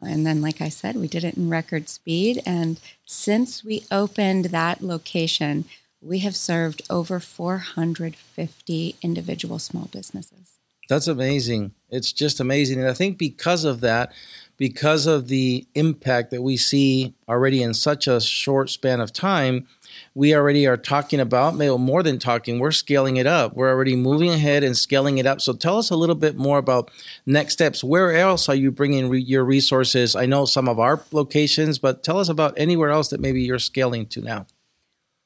And 0.00 0.26
then, 0.26 0.40
like 0.40 0.60
I 0.60 0.68
said, 0.68 0.96
we 0.96 1.06
did 1.06 1.22
it 1.22 1.36
in 1.36 1.48
record 1.48 1.88
speed. 1.88 2.42
And 2.44 2.80
since 3.04 3.62
we 3.62 3.84
opened 3.90 4.46
that 4.46 4.82
location, 4.82 5.64
we 6.02 6.18
have 6.18 6.36
served 6.36 6.82
over 6.90 7.20
450 7.20 8.96
individual 9.02 9.58
small 9.58 9.88
businesses. 9.92 10.58
That's 10.88 11.06
amazing. 11.06 11.72
It's 11.90 12.12
just 12.12 12.40
amazing. 12.40 12.80
And 12.80 12.88
I 12.88 12.92
think 12.92 13.16
because 13.16 13.64
of 13.64 13.80
that, 13.80 14.12
because 14.58 15.06
of 15.06 15.28
the 15.28 15.66
impact 15.74 16.30
that 16.30 16.42
we 16.42 16.56
see 16.56 17.14
already 17.28 17.62
in 17.62 17.72
such 17.72 18.06
a 18.06 18.20
short 18.20 18.68
span 18.68 19.00
of 19.00 19.12
time, 19.12 19.66
we 20.14 20.34
already 20.34 20.66
are 20.66 20.76
talking 20.76 21.20
about, 21.20 21.54
maybe 21.54 21.76
more 21.78 22.02
than 22.02 22.18
talking, 22.18 22.58
we're 22.58 22.72
scaling 22.72 23.16
it 23.16 23.26
up. 23.26 23.54
We're 23.54 23.70
already 23.70 23.96
moving 23.96 24.30
ahead 24.30 24.64
and 24.64 24.76
scaling 24.76 25.18
it 25.18 25.26
up. 25.26 25.40
So 25.40 25.52
tell 25.52 25.78
us 25.78 25.90
a 25.90 25.96
little 25.96 26.14
bit 26.14 26.36
more 26.36 26.58
about 26.58 26.90
next 27.26 27.54
steps. 27.54 27.82
Where 27.82 28.14
else 28.14 28.48
are 28.48 28.54
you 28.54 28.70
bringing 28.70 29.08
re- 29.08 29.20
your 29.20 29.44
resources? 29.44 30.16
I 30.16 30.26
know 30.26 30.44
some 30.44 30.68
of 30.68 30.78
our 30.78 31.02
locations, 31.12 31.78
but 31.78 32.02
tell 32.02 32.18
us 32.18 32.28
about 32.28 32.54
anywhere 32.56 32.90
else 32.90 33.08
that 33.08 33.20
maybe 33.20 33.42
you're 33.42 33.58
scaling 33.58 34.06
to 34.06 34.20
now. 34.20 34.46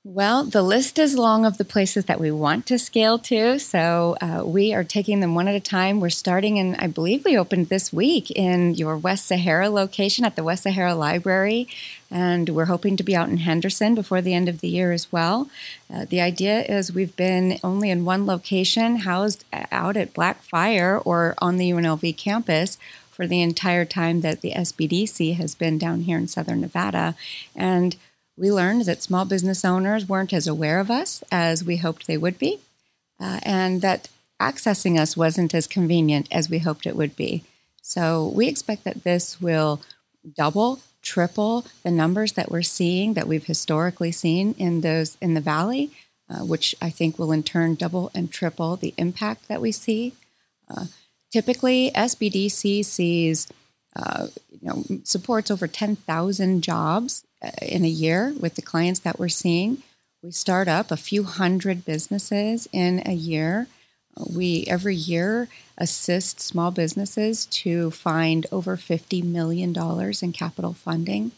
Well, 0.08 0.44
the 0.44 0.62
list 0.62 1.00
is 1.00 1.18
long 1.18 1.44
of 1.44 1.58
the 1.58 1.64
places 1.64 2.04
that 2.04 2.20
we 2.20 2.30
want 2.30 2.64
to 2.66 2.78
scale 2.78 3.18
to. 3.18 3.58
So 3.58 4.16
uh, 4.20 4.44
we 4.46 4.72
are 4.72 4.84
taking 4.84 5.18
them 5.18 5.34
one 5.34 5.48
at 5.48 5.56
a 5.56 5.60
time. 5.60 5.98
We're 5.98 6.10
starting 6.10 6.58
in, 6.58 6.76
I 6.76 6.86
believe 6.86 7.24
we 7.24 7.36
opened 7.36 7.70
this 7.70 7.92
week 7.92 8.30
in 8.30 8.76
your 8.76 8.96
West 8.96 9.26
Sahara 9.26 9.68
location 9.68 10.24
at 10.24 10.36
the 10.36 10.44
West 10.44 10.62
Sahara 10.62 10.94
Library. 10.94 11.66
And 12.08 12.50
we're 12.50 12.66
hoping 12.66 12.96
to 12.98 13.02
be 13.02 13.16
out 13.16 13.28
in 13.28 13.38
Henderson 13.38 13.96
before 13.96 14.22
the 14.22 14.32
end 14.32 14.48
of 14.48 14.60
the 14.60 14.68
year 14.68 14.92
as 14.92 15.10
well. 15.10 15.50
Uh, 15.92 16.04
the 16.04 16.20
idea 16.20 16.60
is 16.60 16.92
we've 16.92 17.16
been 17.16 17.58
only 17.64 17.90
in 17.90 18.04
one 18.04 18.26
location, 18.26 18.98
housed 18.98 19.44
out 19.72 19.96
at 19.96 20.14
Blackfire 20.14 21.02
or 21.04 21.34
on 21.38 21.56
the 21.56 21.70
UNLV 21.72 22.16
campus 22.16 22.78
for 23.10 23.26
the 23.26 23.42
entire 23.42 23.84
time 23.84 24.20
that 24.20 24.40
the 24.40 24.52
SBDC 24.52 25.34
has 25.34 25.56
been 25.56 25.78
down 25.78 26.02
here 26.02 26.16
in 26.16 26.28
Southern 26.28 26.60
Nevada. 26.60 27.16
And 27.56 27.96
we 28.36 28.52
learned 28.52 28.82
that 28.82 29.02
small 29.02 29.24
business 29.24 29.64
owners 29.64 30.08
weren't 30.08 30.32
as 30.32 30.46
aware 30.46 30.78
of 30.78 30.90
us 30.90 31.22
as 31.32 31.64
we 31.64 31.78
hoped 31.78 32.06
they 32.06 32.18
would 32.18 32.38
be, 32.38 32.60
uh, 33.18 33.40
and 33.42 33.80
that 33.82 34.08
accessing 34.40 34.98
us 34.98 35.16
wasn't 35.16 35.54
as 35.54 35.66
convenient 35.66 36.28
as 36.30 36.50
we 36.50 36.58
hoped 36.58 36.86
it 36.86 36.96
would 36.96 37.16
be. 37.16 37.44
So 37.82 38.32
we 38.34 38.48
expect 38.48 38.84
that 38.84 39.04
this 39.04 39.40
will 39.40 39.80
double, 40.36 40.80
triple 41.02 41.64
the 41.84 41.90
numbers 41.90 42.32
that 42.32 42.50
we're 42.50 42.62
seeing 42.62 43.14
that 43.14 43.28
we've 43.28 43.44
historically 43.44 44.12
seen 44.12 44.54
in 44.58 44.80
those 44.80 45.16
in 45.20 45.34
the 45.34 45.40
valley, 45.40 45.90
uh, 46.28 46.44
which 46.44 46.74
I 46.82 46.90
think 46.90 47.18
will 47.18 47.32
in 47.32 47.44
turn 47.44 47.76
double 47.76 48.10
and 48.14 48.30
triple 48.30 48.76
the 48.76 48.92
impact 48.98 49.48
that 49.48 49.60
we 49.60 49.72
see. 49.72 50.14
Uh, 50.68 50.86
typically, 51.30 51.92
SBDC 51.94 52.84
sees 52.84 53.46
uh, 53.94 54.26
you 54.60 54.68
know 54.68 55.00
supports 55.04 55.50
over 55.50 55.66
10,000 55.66 56.62
jobs 56.62 57.24
uh, 57.42 57.50
in 57.62 57.84
a 57.84 57.88
year 57.88 58.34
with 58.38 58.54
the 58.54 58.62
clients 58.62 59.00
that 59.00 59.18
we're 59.18 59.28
seeing. 59.28 59.82
We 60.22 60.30
start 60.32 60.68
up 60.68 60.90
a 60.90 60.96
few 60.96 61.24
hundred 61.24 61.84
businesses 61.84 62.68
in 62.72 63.02
a 63.06 63.12
year. 63.12 63.68
We 64.34 64.64
every 64.66 64.96
year 64.96 65.48
assist 65.78 66.40
small 66.40 66.70
businesses 66.70 67.46
to 67.46 67.90
find 67.90 68.46
over 68.50 68.76
$50 68.76 69.22
million 69.22 69.74
in 70.22 70.32
capital 70.32 70.72
funding. 70.72 71.32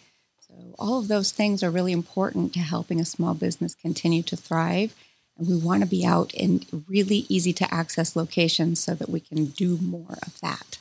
So, 0.46 0.54
all 0.78 1.00
of 1.00 1.08
those 1.08 1.32
things 1.32 1.62
are 1.62 1.70
really 1.70 1.92
important 1.92 2.52
to 2.54 2.60
helping 2.60 3.00
a 3.00 3.04
small 3.04 3.34
business 3.34 3.74
continue 3.74 4.22
to 4.22 4.36
thrive. 4.36 4.94
And 5.36 5.48
we 5.48 5.56
want 5.56 5.82
to 5.82 5.88
be 5.88 6.06
out 6.06 6.32
in 6.34 6.64
really 6.88 7.26
easy 7.28 7.52
to 7.54 7.74
access 7.74 8.16
locations 8.16 8.80
so 8.80 8.94
that 8.94 9.08
we 9.08 9.20
can 9.20 9.46
do 9.46 9.78
more 9.78 10.18
of 10.26 10.40
that. 10.40 10.78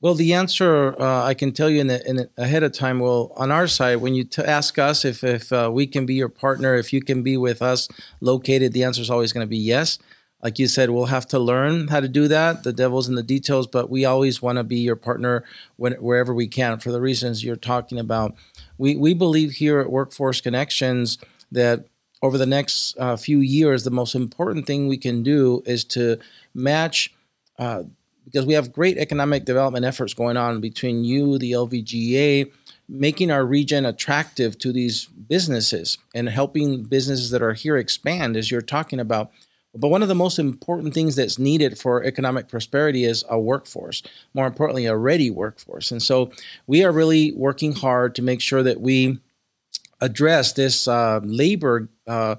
Well, 0.00 0.14
the 0.14 0.34
answer 0.34 0.94
uh, 1.00 1.24
I 1.24 1.32
can 1.34 1.52
tell 1.52 1.70
you 1.70 1.80
in, 1.80 1.90
in 1.90 2.28
ahead 2.36 2.62
of 2.62 2.72
time. 2.72 3.00
Well, 3.00 3.32
on 3.36 3.50
our 3.50 3.66
side, 3.66 3.96
when 3.96 4.14
you 4.14 4.24
t- 4.24 4.42
ask 4.42 4.78
us 4.78 5.04
if 5.04 5.24
if 5.24 5.52
uh, 5.52 5.70
we 5.72 5.86
can 5.86 6.04
be 6.04 6.14
your 6.14 6.28
partner, 6.28 6.74
if 6.74 6.92
you 6.92 7.00
can 7.00 7.22
be 7.22 7.36
with 7.36 7.62
us 7.62 7.88
located, 8.20 8.72
the 8.72 8.84
answer 8.84 9.00
is 9.00 9.10
always 9.10 9.32
going 9.32 9.44
to 9.44 9.48
be 9.48 9.56
yes. 9.56 9.98
Like 10.42 10.58
you 10.58 10.66
said, 10.66 10.90
we'll 10.90 11.06
have 11.06 11.26
to 11.28 11.38
learn 11.38 11.88
how 11.88 12.00
to 12.00 12.08
do 12.08 12.28
that. 12.28 12.62
The 12.62 12.72
devil's 12.72 13.08
in 13.08 13.14
the 13.14 13.22
details, 13.22 13.66
but 13.66 13.88
we 13.88 14.04
always 14.04 14.42
want 14.42 14.58
to 14.58 14.64
be 14.64 14.76
your 14.76 14.94
partner 14.94 15.44
when, 15.76 15.94
wherever 15.94 16.34
we 16.34 16.46
can 16.46 16.78
for 16.78 16.92
the 16.92 17.00
reasons 17.00 17.42
you're 17.42 17.56
talking 17.56 17.98
about. 17.98 18.34
We 18.76 18.96
we 18.96 19.14
believe 19.14 19.52
here 19.52 19.80
at 19.80 19.90
Workforce 19.90 20.42
Connections 20.42 21.16
that 21.50 21.86
over 22.22 22.36
the 22.36 22.46
next 22.46 22.96
uh, 22.98 23.16
few 23.16 23.40
years, 23.40 23.84
the 23.84 23.90
most 23.90 24.14
important 24.14 24.66
thing 24.66 24.88
we 24.88 24.98
can 24.98 25.22
do 25.22 25.62
is 25.64 25.84
to 25.84 26.18
match 26.54 27.14
uh, 27.58 27.84
because 28.26 28.44
we 28.44 28.54
have 28.54 28.72
great 28.72 28.98
economic 28.98 29.44
development 29.44 29.86
efforts 29.86 30.12
going 30.12 30.36
on 30.36 30.60
between 30.60 31.04
you, 31.04 31.38
the 31.38 31.52
LVGA, 31.52 32.52
making 32.88 33.30
our 33.30 33.46
region 33.46 33.86
attractive 33.86 34.58
to 34.58 34.72
these 34.72 35.06
businesses 35.06 35.96
and 36.14 36.28
helping 36.28 36.82
businesses 36.82 37.30
that 37.30 37.42
are 37.42 37.54
here 37.54 37.76
expand, 37.76 38.36
as 38.36 38.50
you're 38.50 38.60
talking 38.60 39.00
about. 39.00 39.30
But 39.74 39.88
one 39.88 40.02
of 40.02 40.08
the 40.08 40.14
most 40.14 40.38
important 40.38 40.92
things 40.92 41.16
that's 41.16 41.38
needed 41.38 41.78
for 41.78 42.02
economic 42.02 42.48
prosperity 42.48 43.04
is 43.04 43.24
a 43.28 43.38
workforce, 43.38 44.02
more 44.34 44.46
importantly, 44.46 44.86
a 44.86 44.96
ready 44.96 45.30
workforce. 45.30 45.90
And 45.90 46.02
so 46.02 46.30
we 46.66 46.84
are 46.84 46.92
really 46.92 47.32
working 47.32 47.74
hard 47.74 48.14
to 48.16 48.22
make 48.22 48.40
sure 48.40 48.62
that 48.62 48.80
we 48.80 49.20
address 50.00 50.52
this 50.52 50.88
uh, 50.88 51.20
labor 51.22 51.88
uh, 52.06 52.36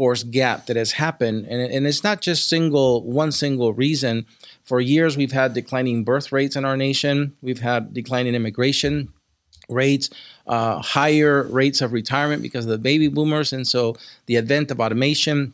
force 0.00 0.22
gap 0.22 0.64
that 0.64 0.76
has 0.76 0.92
happened. 0.92 1.44
And, 1.46 1.60
and 1.60 1.86
it's 1.86 2.02
not 2.02 2.22
just 2.22 2.48
single 2.48 3.02
one 3.02 3.30
single 3.32 3.74
reason. 3.74 4.24
For 4.64 4.80
years, 4.80 5.14
we've 5.14 5.32
had 5.32 5.52
declining 5.52 6.04
birth 6.04 6.32
rates 6.32 6.56
in 6.56 6.64
our 6.64 6.74
nation. 6.74 7.36
We've 7.42 7.60
had 7.60 7.92
declining 7.92 8.34
immigration 8.34 9.12
rates, 9.68 10.08
uh, 10.46 10.80
higher 10.80 11.42
rates 11.42 11.82
of 11.82 11.92
retirement 11.92 12.40
because 12.40 12.64
of 12.64 12.70
the 12.70 12.78
baby 12.78 13.08
boomers, 13.08 13.52
and 13.52 13.68
so 13.68 13.94
the 14.24 14.38
advent 14.38 14.70
of 14.70 14.80
automation. 14.80 15.52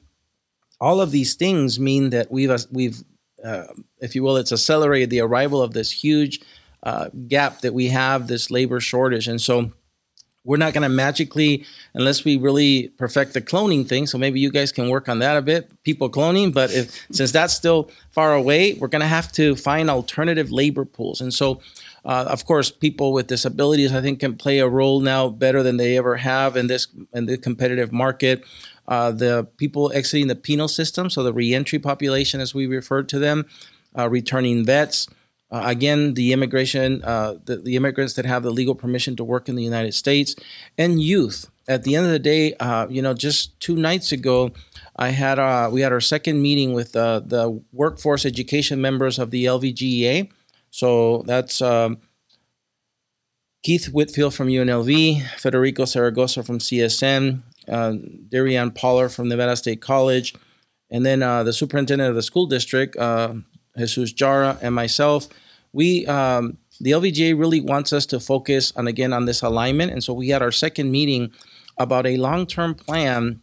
All 0.80 1.00
of 1.00 1.10
these 1.10 1.34
things 1.34 1.80
mean 1.80 2.10
that 2.10 2.30
we've 2.30 2.52
we've, 2.70 3.02
uh, 3.44 3.64
if 3.98 4.14
you 4.14 4.22
will, 4.22 4.36
it's 4.36 4.52
accelerated 4.52 5.10
the 5.10 5.22
arrival 5.22 5.60
of 5.60 5.72
this 5.72 5.90
huge 5.90 6.40
uh, 6.84 7.08
gap 7.26 7.62
that 7.62 7.74
we 7.74 7.88
have, 7.88 8.28
this 8.28 8.48
labor 8.48 8.78
shortage, 8.78 9.26
and 9.26 9.40
so 9.40 9.72
we're 10.46 10.56
not 10.56 10.72
going 10.72 10.82
to 10.82 10.88
magically 10.88 11.64
unless 11.94 12.24
we 12.24 12.36
really 12.36 12.88
perfect 12.96 13.34
the 13.34 13.42
cloning 13.42 13.86
thing 13.86 14.06
so 14.06 14.16
maybe 14.16 14.40
you 14.40 14.50
guys 14.50 14.72
can 14.72 14.88
work 14.88 15.08
on 15.08 15.18
that 15.18 15.36
a 15.36 15.42
bit 15.42 15.68
people 15.82 16.08
cloning 16.08 16.54
but 16.54 16.72
if 16.72 17.06
since 17.10 17.32
that's 17.32 17.52
still 17.52 17.90
far 18.12 18.34
away 18.34 18.74
we're 18.74 18.88
going 18.88 19.00
to 19.00 19.06
have 19.06 19.30
to 19.32 19.56
find 19.56 19.90
alternative 19.90 20.50
labor 20.52 20.84
pools. 20.84 21.20
And 21.20 21.34
so 21.34 21.60
uh, 22.04 22.26
of 22.28 22.44
course 22.46 22.70
people 22.70 23.12
with 23.12 23.26
disabilities 23.26 23.92
i 23.92 24.00
think 24.00 24.20
can 24.20 24.36
play 24.36 24.60
a 24.60 24.68
role 24.68 25.00
now 25.00 25.28
better 25.28 25.62
than 25.62 25.76
they 25.76 25.98
ever 25.98 26.16
have 26.16 26.56
in 26.56 26.68
this 26.68 26.86
in 27.12 27.26
the 27.26 27.36
competitive 27.36 27.92
market. 27.92 28.44
Uh, 28.88 29.10
the 29.10 29.44
people 29.56 29.90
exiting 29.94 30.28
the 30.28 30.36
penal 30.36 30.68
system 30.68 31.10
so 31.10 31.24
the 31.24 31.32
reentry 31.32 31.78
population 31.78 32.40
as 32.40 32.54
we 32.54 32.66
refer 32.68 33.02
to 33.02 33.18
them 33.18 33.44
uh, 33.98 34.08
returning 34.08 34.64
vets 34.64 35.08
uh, 35.50 35.62
again, 35.64 36.14
the 36.14 36.32
immigration, 36.32 37.02
uh, 37.04 37.36
the, 37.44 37.56
the, 37.58 37.76
immigrants 37.76 38.14
that 38.14 38.26
have 38.26 38.42
the 38.42 38.50
legal 38.50 38.74
permission 38.74 39.14
to 39.14 39.22
work 39.22 39.48
in 39.48 39.54
the 39.54 39.62
United 39.62 39.94
States, 39.94 40.35
and 40.76 41.00
youth. 41.00 41.48
At 41.68 41.85
the 41.85 41.96
end 41.96 42.06
of 42.06 42.12
the 42.12 42.18
day, 42.18 42.54
uh, 42.54 42.87
you 42.88 43.00
know, 43.00 43.14
just 43.14 43.59
two 43.61 43.76
nights 43.76 44.12
ago, 44.12 44.52
I 44.96 45.11
had 45.11 45.38
uh, 45.38 45.68
we 45.72 45.80
had 45.80 45.92
our 45.92 46.00
second 46.00 46.40
meeting 46.42 46.72
with 46.72 46.94
uh, 46.96 47.20
the 47.24 47.61
workforce 47.72 48.24
education 48.24 48.80
members 48.80 49.18
of 49.18 49.30
the 49.30 49.44
LVGEA. 49.44 50.30
So 50.70 51.22
that's 51.26 51.61
um, 51.62 51.98
Keith 53.62 53.87
Whitfield 53.87 54.35
from 54.35 54.48
UNLV, 54.48 55.22
Federico 55.38 55.85
Zaragoza 55.85 56.42
from 56.42 56.59
CSN, 56.59 57.42
uh, 57.68 57.92
DeRionne 58.28 58.74
Pollard 58.74 59.11
from 59.11 59.28
Nevada 59.28 59.56
State 59.56 59.80
College, 59.80 60.35
and 60.90 61.04
then 61.04 61.20
the 61.20 61.52
superintendent 61.52 62.09
of 62.09 62.16
the 62.16 62.22
school 62.22 62.46
district, 62.46 62.96
Jesus 63.76 64.12
Jara, 64.12 64.58
and 64.62 64.74
myself, 64.74 65.28
we 65.72 66.06
um, 66.06 66.58
the 66.80 66.92
LVGA 66.92 67.38
really 67.38 67.60
wants 67.60 67.92
us 67.92 68.06
to 68.06 68.20
focus 68.20 68.72
on 68.76 68.86
again 68.86 69.12
on 69.12 69.24
this 69.24 69.42
alignment, 69.42 69.92
and 69.92 70.02
so 70.02 70.12
we 70.12 70.28
had 70.28 70.42
our 70.42 70.52
second 70.52 70.90
meeting 70.90 71.32
about 71.78 72.06
a 72.06 72.16
long-term 72.16 72.74
plan 72.74 73.42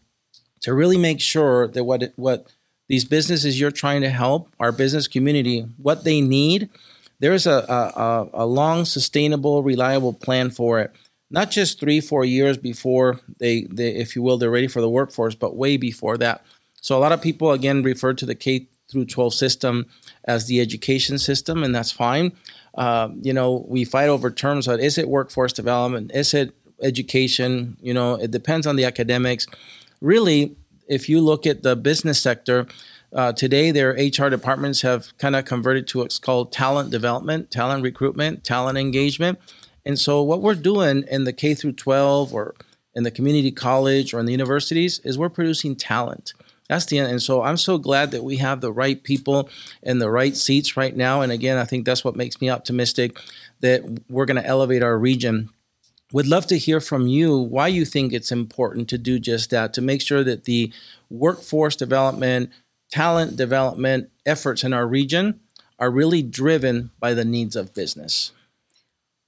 to 0.62 0.74
really 0.74 0.98
make 0.98 1.20
sure 1.20 1.68
that 1.68 1.84
what 1.84 2.14
what 2.16 2.48
these 2.90 3.06
businesses 3.06 3.60
you're 3.60 3.72
trying 3.72 4.02
to 4.02 4.10
help 4.10 4.54
our 4.60 4.72
business 4.72 5.08
community 5.08 5.66
what 5.78 6.04
they 6.04 6.22
need 6.22 6.70
there's 7.24 7.48
a, 7.48 7.66
a, 7.70 8.30
a 8.34 8.46
long 8.46 8.84
sustainable 8.84 9.64
reliable 9.64 10.12
plan 10.12 10.50
for 10.50 10.82
it. 10.82 10.92
Not 11.32 11.52
just 11.52 11.80
three 11.80 12.02
four 12.02 12.26
years 12.26 12.58
before 12.58 13.22
they, 13.40 13.62
they 13.72 13.96
if 13.96 14.14
you 14.14 14.22
will 14.22 14.38
they're 14.38 14.52
ready 14.52 14.68
for 14.68 14.82
the 14.82 14.90
workforce 14.90 15.34
but 15.34 15.56
way 15.56 15.78
before 15.78 16.18
that. 16.18 16.44
So 16.82 16.98
a 16.98 17.00
lot 17.00 17.14
of 17.14 17.22
people 17.22 17.52
again 17.52 17.82
refer 17.82 18.14
to 18.14 18.26
the 18.26 18.36
k 18.36 18.68
through 18.94 19.06
12 19.06 19.34
system 19.34 19.86
as 20.24 20.48
the 20.48 20.62
education 20.62 21.18
system, 21.18 21.64
and 21.64 21.76
that's 21.76 21.92
fine. 21.92 22.32
Uh, 22.76 23.10
you 23.22 23.34
know, 23.34 23.66
we 23.68 23.84
fight 23.84 24.08
over 24.08 24.32
terms 24.32 24.68
of 24.68 24.80
is 24.80 24.98
it 24.98 25.10
workforce 25.10 25.54
development? 25.54 26.12
Is 26.14 26.34
it 26.34 26.56
education? 26.82 27.78
You 27.82 27.94
know, 27.94 28.16
it 28.16 28.32
depends 28.32 28.66
on 28.66 28.78
the 28.78 28.86
academics. 28.86 29.46
Really, 30.02 30.56
if 30.88 31.10
you 31.10 31.20
look 31.20 31.46
at 31.46 31.64
the 31.64 31.76
business 31.76 32.20
sector, 32.22 32.68
uh, 33.14 33.32
today 33.32 33.72
their 33.72 33.92
HR 33.92 34.30
departments 34.30 34.82
have 34.82 35.16
kind 35.18 35.36
of 35.36 35.46
converted 35.46 35.88
to 35.88 36.00
what's 36.00 36.20
called 36.20 36.52
talent 36.52 36.90
development, 36.90 37.52
talent 37.52 37.84
recruitment, 37.84 38.44
talent 38.44 38.78
engagement. 38.78 39.40
And 39.86 40.00
so 40.00 40.24
what 40.24 40.42
we're 40.42 40.56
doing 40.56 41.04
in 41.10 41.26
the 41.26 41.34
K 41.34 41.54
through 41.54 41.74
12 41.74 42.34
or 42.34 42.56
in 42.96 43.04
the 43.04 43.12
community 43.12 43.52
college 43.52 44.14
or 44.14 44.20
in 44.20 44.26
the 44.26 44.32
universities 44.32 45.00
is 45.04 45.18
we're 45.18 45.30
producing 45.30 45.76
talent. 45.76 46.34
That's 46.74 46.86
the 46.86 46.98
end. 46.98 47.12
And 47.12 47.22
so 47.22 47.44
I'm 47.44 47.58
so 47.58 47.78
glad 47.78 48.10
that 48.12 48.24
we 48.24 48.38
have 48.38 48.60
the 48.60 48.72
right 48.72 49.02
people 49.04 49.48
in 49.84 50.00
the 50.00 50.10
right 50.10 50.36
seats 50.36 50.76
right 50.76 50.96
now. 50.96 51.22
And 51.22 51.32
again, 51.32 51.60
I 51.60 51.66
think 51.66 51.86
that's 51.86 52.04
what 52.04 52.16
makes 52.16 52.42
me 52.42 52.50
optimistic 52.50 53.16
that 53.60 53.84
we're 54.10 54.26
going 54.26 54.42
to 54.42 54.48
elevate 54.48 54.82
our 54.82 54.98
region. 54.98 55.52
Would 56.14 56.26
love 56.26 56.48
to 56.48 56.58
hear 56.58 56.82
from 56.82 57.06
you 57.06 57.38
why 57.38 57.68
you 57.68 57.86
think 57.86 58.12
it's 58.12 58.32
important 58.32 58.90
to 58.90 58.98
do 58.98 59.20
just 59.20 59.52
that, 59.52 59.72
to 59.76 59.82
make 59.82 60.02
sure 60.02 60.24
that 60.24 60.46
the 60.46 60.74
workforce 61.12 61.76
development, 61.76 62.50
talent 62.90 63.38
development 63.38 64.10
efforts 64.26 64.64
in 64.64 64.74
our 64.74 64.88
region 64.88 65.42
are 65.78 65.92
really 65.92 66.24
driven 66.24 66.90
by 67.00 67.14
the 67.14 67.24
needs 67.24 67.56
of 67.56 67.76
business. 67.76 68.32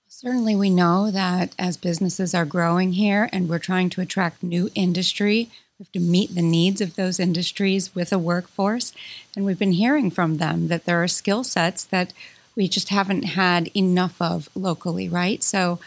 Certainly, 0.08 0.55
we 0.55 0.71
know 0.71 1.12
that 1.12 1.53
as 1.60 1.77
businesses 1.77 2.34
are 2.34 2.45
growing 2.45 2.93
here 2.93 3.29
and 3.31 3.47
we're 3.47 3.60
trying 3.60 3.91
to 3.91 4.01
attract 4.01 4.41
new 4.41 4.71
industry, 4.73 5.51
we 5.77 5.83
have 5.83 5.91
to 5.91 5.99
meet 5.99 6.33
the 6.33 6.41
needs 6.41 6.79
of 6.79 6.95
those 6.95 7.19
industries 7.19 7.93
with 7.93 8.13
a 8.13 8.19
workforce. 8.19 8.93
And 9.35 9.43
we've 9.45 9.59
been 9.59 9.73
hearing 9.73 10.09
from 10.09 10.38
them 10.38 10.69
that 10.69 10.85
there 10.85 11.03
are 11.03 11.07
skill 11.07 11.43
sets 11.43 11.83
that 11.85 12.13
we 12.55 12.69
just 12.69 12.89
haven't 12.89 13.23
had 13.23 13.69
enough 13.75 14.21
of 14.21 14.47
locally, 14.55 15.09
right? 15.09 15.43
So 15.43 15.79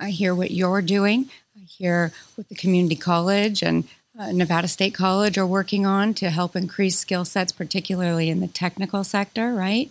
I 0.00 0.10
hear 0.10 0.34
what 0.34 0.50
you're 0.50 0.80
doing. 0.80 1.28
I 1.56 1.66
hear 1.66 2.12
what 2.36 2.48
the 2.48 2.54
community 2.54 2.96
college 2.96 3.62
and 3.62 3.84
uh, 4.18 4.32
Nevada 4.32 4.68
State 4.68 4.94
College 4.94 5.36
are 5.36 5.46
working 5.46 5.84
on 5.84 6.14
to 6.14 6.30
help 6.30 6.56
increase 6.56 6.98
skill 6.98 7.26
sets, 7.26 7.52
particularly 7.52 8.30
in 8.30 8.40
the 8.40 8.48
technical 8.48 9.04
sector, 9.04 9.52
right? 9.52 9.90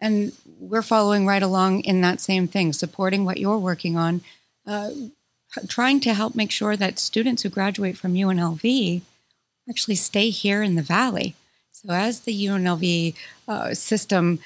And 0.00 0.32
we're 0.58 0.82
following 0.82 1.26
right 1.26 1.42
along 1.42 1.80
in 1.80 2.00
that 2.00 2.20
same 2.20 2.48
thing, 2.48 2.72
supporting 2.72 3.24
what 3.24 3.38
you're 3.38 3.58
working 3.58 3.98
on. 3.98 4.22
Uh, 4.66 4.90
trying 5.68 6.00
to 6.00 6.14
help 6.14 6.34
make 6.34 6.50
sure 6.50 6.76
that 6.76 6.98
students 6.98 7.42
who 7.42 7.48
graduate 7.48 7.96
from 7.96 8.14
UNLV 8.14 9.02
actually 9.68 9.94
stay 9.94 10.30
here 10.30 10.62
in 10.62 10.74
the 10.74 10.82
Valley. 10.82 11.34
So, 11.72 11.92
as 11.92 12.20
the 12.20 12.46
UNLV 12.46 13.14
uh, 13.48 13.74
system 13.74 14.38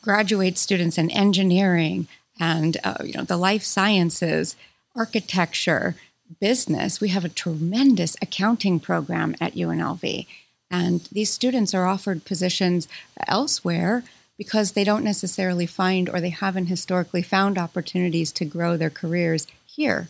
graduates 0.00 0.60
students 0.60 0.98
in 0.98 1.10
engineering 1.10 2.08
and 2.40 2.76
uh, 2.82 2.98
you 3.04 3.14
know 3.14 3.24
the 3.24 3.36
life 3.36 3.62
sciences, 3.62 4.56
architecture, 4.96 5.96
business, 6.40 7.00
we 7.00 7.08
have 7.08 7.24
a 7.24 7.30
tremendous 7.30 8.16
accounting 8.22 8.80
program 8.80 9.34
at 9.40 9.54
UNLV, 9.54 10.26
and 10.70 11.08
these 11.12 11.30
students 11.30 11.74
are 11.74 11.86
offered 11.86 12.24
positions 12.24 12.88
elsewhere 13.26 14.02
because 14.38 14.72
they 14.72 14.82
don't 14.82 15.04
necessarily 15.04 15.66
find 15.66 16.08
or 16.08 16.20
they 16.20 16.30
haven't 16.30 16.66
historically 16.66 17.22
found 17.22 17.58
opportunities 17.58 18.32
to 18.32 18.44
grow 18.44 18.76
their 18.76 18.90
careers 18.90 19.46
here 19.66 20.08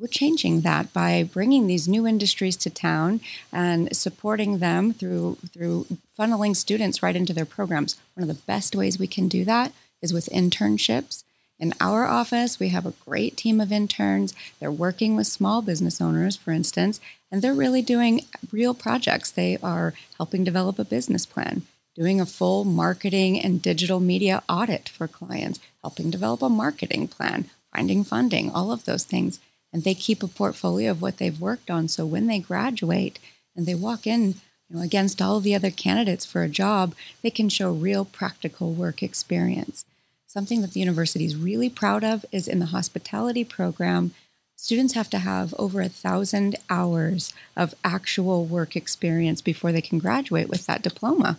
we're 0.00 0.06
changing 0.06 0.60
that 0.60 0.92
by 0.92 1.22
bringing 1.22 1.66
these 1.66 1.88
new 1.88 2.06
industries 2.06 2.56
to 2.56 2.70
town 2.70 3.20
and 3.52 3.94
supporting 3.96 4.58
them 4.58 4.92
through 4.92 5.38
through 5.52 5.86
funneling 6.18 6.54
students 6.54 7.02
right 7.02 7.16
into 7.16 7.32
their 7.32 7.44
programs. 7.44 7.96
One 8.14 8.22
of 8.22 8.28
the 8.28 8.42
best 8.42 8.76
ways 8.76 8.98
we 8.98 9.06
can 9.06 9.28
do 9.28 9.44
that 9.44 9.72
is 10.00 10.12
with 10.12 10.28
internships. 10.32 11.24
In 11.58 11.74
our 11.80 12.06
office, 12.06 12.60
we 12.60 12.68
have 12.68 12.86
a 12.86 12.94
great 13.04 13.36
team 13.36 13.60
of 13.60 13.72
interns. 13.72 14.32
They're 14.60 14.70
working 14.70 15.16
with 15.16 15.26
small 15.26 15.60
business 15.60 16.00
owners, 16.00 16.36
for 16.36 16.52
instance, 16.52 17.00
and 17.32 17.42
they're 17.42 17.52
really 17.52 17.82
doing 17.82 18.26
real 18.52 18.74
projects. 18.74 19.32
They 19.32 19.58
are 19.60 19.92
helping 20.16 20.44
develop 20.44 20.78
a 20.78 20.84
business 20.84 21.26
plan, 21.26 21.62
doing 21.96 22.20
a 22.20 22.26
full 22.26 22.64
marketing 22.64 23.40
and 23.40 23.60
digital 23.60 23.98
media 23.98 24.44
audit 24.48 24.88
for 24.88 25.08
clients, 25.08 25.58
helping 25.82 26.10
develop 26.10 26.42
a 26.42 26.48
marketing 26.48 27.08
plan, 27.08 27.50
finding 27.74 28.04
funding, 28.04 28.52
all 28.52 28.70
of 28.70 28.84
those 28.84 29.02
things 29.02 29.40
and 29.72 29.84
they 29.84 29.94
keep 29.94 30.22
a 30.22 30.28
portfolio 30.28 30.90
of 30.90 31.02
what 31.02 31.18
they've 31.18 31.40
worked 31.40 31.70
on. 31.70 31.88
So 31.88 32.06
when 32.06 32.26
they 32.26 32.38
graduate 32.38 33.18
and 33.54 33.66
they 33.66 33.74
walk 33.74 34.06
in, 34.06 34.34
you 34.68 34.76
know, 34.76 34.82
against 34.82 35.20
all 35.20 35.40
the 35.40 35.54
other 35.54 35.70
candidates 35.70 36.24
for 36.24 36.42
a 36.42 36.48
job, 36.48 36.94
they 37.22 37.30
can 37.30 37.48
show 37.48 37.72
real 37.72 38.04
practical 38.04 38.72
work 38.72 39.02
experience. 39.02 39.84
Something 40.26 40.60
that 40.60 40.72
the 40.72 40.80
university 40.80 41.24
is 41.24 41.36
really 41.36 41.70
proud 41.70 42.04
of 42.04 42.24
is 42.30 42.48
in 42.48 42.58
the 42.58 42.66
hospitality 42.66 43.44
program, 43.44 44.12
students 44.56 44.94
have 44.94 45.08
to 45.10 45.18
have 45.18 45.54
over 45.58 45.80
a 45.80 45.88
thousand 45.88 46.56
hours 46.68 47.32
of 47.56 47.74
actual 47.82 48.44
work 48.44 48.76
experience 48.76 49.40
before 49.40 49.72
they 49.72 49.80
can 49.80 49.98
graduate 49.98 50.48
with 50.48 50.66
that 50.66 50.82
diploma. 50.82 51.38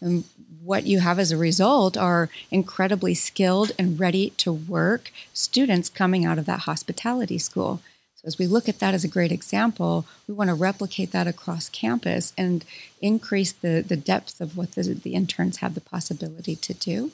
And 0.00 0.24
what 0.64 0.86
you 0.86 1.00
have 1.00 1.18
as 1.18 1.30
a 1.30 1.36
result 1.36 1.96
are 1.96 2.30
incredibly 2.50 3.14
skilled 3.14 3.72
and 3.78 4.00
ready 4.00 4.30
to 4.30 4.52
work 4.52 5.10
students 5.32 5.88
coming 5.88 6.24
out 6.24 6.38
of 6.38 6.46
that 6.46 6.60
hospitality 6.60 7.38
school. 7.38 7.80
So, 8.16 8.26
as 8.26 8.38
we 8.38 8.46
look 8.46 8.68
at 8.68 8.78
that 8.78 8.94
as 8.94 9.04
a 9.04 9.08
great 9.08 9.32
example, 9.32 10.06
we 10.26 10.34
want 10.34 10.48
to 10.48 10.54
replicate 10.54 11.12
that 11.12 11.26
across 11.26 11.68
campus 11.68 12.32
and 12.38 12.64
increase 13.00 13.52
the, 13.52 13.84
the 13.86 13.96
depth 13.96 14.40
of 14.40 14.56
what 14.56 14.72
the, 14.72 14.82
the 14.82 15.14
interns 15.14 15.58
have 15.58 15.74
the 15.74 15.80
possibility 15.80 16.56
to 16.56 16.74
do. 16.74 17.12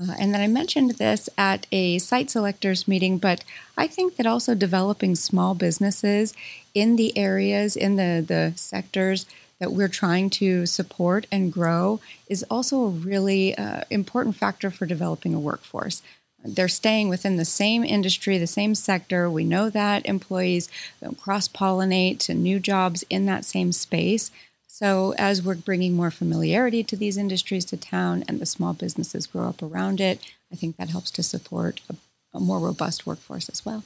Uh, 0.00 0.14
and 0.18 0.32
then 0.32 0.40
I 0.40 0.46
mentioned 0.46 0.92
this 0.92 1.28
at 1.36 1.66
a 1.70 1.98
site 1.98 2.30
selectors 2.30 2.88
meeting, 2.88 3.18
but 3.18 3.44
I 3.76 3.86
think 3.86 4.16
that 4.16 4.26
also 4.26 4.54
developing 4.54 5.14
small 5.14 5.54
businesses 5.54 6.34
in 6.74 6.96
the 6.96 7.16
areas, 7.16 7.76
in 7.76 7.96
the, 7.96 8.24
the 8.26 8.54
sectors 8.56 9.26
that 9.62 9.70
we're 9.70 9.86
trying 9.86 10.28
to 10.28 10.66
support 10.66 11.24
and 11.30 11.52
grow 11.52 12.00
is 12.26 12.44
also 12.50 12.80
a 12.80 12.88
really 12.88 13.56
uh, 13.56 13.82
important 13.90 14.34
factor 14.34 14.72
for 14.72 14.86
developing 14.86 15.34
a 15.34 15.38
workforce. 15.38 16.02
They're 16.44 16.66
staying 16.66 17.08
within 17.08 17.36
the 17.36 17.44
same 17.44 17.84
industry, 17.84 18.38
the 18.38 18.48
same 18.48 18.74
sector. 18.74 19.30
We 19.30 19.44
know 19.44 19.70
that 19.70 20.04
employees 20.04 20.68
cross 21.16 21.46
pollinate 21.46 22.18
to 22.20 22.34
new 22.34 22.58
jobs 22.58 23.04
in 23.08 23.26
that 23.26 23.44
same 23.44 23.70
space. 23.70 24.32
So, 24.66 25.14
as 25.16 25.44
we're 25.44 25.54
bringing 25.54 25.94
more 25.94 26.10
familiarity 26.10 26.82
to 26.82 26.96
these 26.96 27.16
industries 27.16 27.64
to 27.66 27.76
town 27.76 28.24
and 28.26 28.40
the 28.40 28.46
small 28.46 28.72
businesses 28.72 29.28
grow 29.28 29.48
up 29.48 29.62
around 29.62 30.00
it, 30.00 30.18
I 30.52 30.56
think 30.56 30.76
that 30.76 30.90
helps 30.90 31.12
to 31.12 31.22
support 31.22 31.80
a, 31.88 31.94
a 32.34 32.40
more 32.40 32.58
robust 32.58 33.06
workforce 33.06 33.48
as 33.48 33.64
well. 33.64 33.84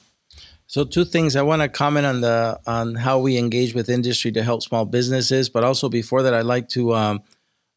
So 0.68 0.84
two 0.84 1.04
things 1.04 1.36
I 1.36 1.42
want 1.42 1.62
to 1.62 1.68
comment 1.68 2.06
on 2.06 2.20
the 2.20 2.58
on 2.66 2.96
how 2.96 3.18
we 3.18 3.38
engage 3.38 3.74
with 3.74 3.88
industry 3.88 4.32
to 4.32 4.42
help 4.42 4.62
small 4.62 4.84
businesses, 4.84 5.48
but 5.48 5.62
also 5.62 5.88
before 5.88 6.22
that, 6.22 6.34
I'd 6.34 6.44
like 6.44 6.68
to. 6.70 6.94
Um, 6.94 7.22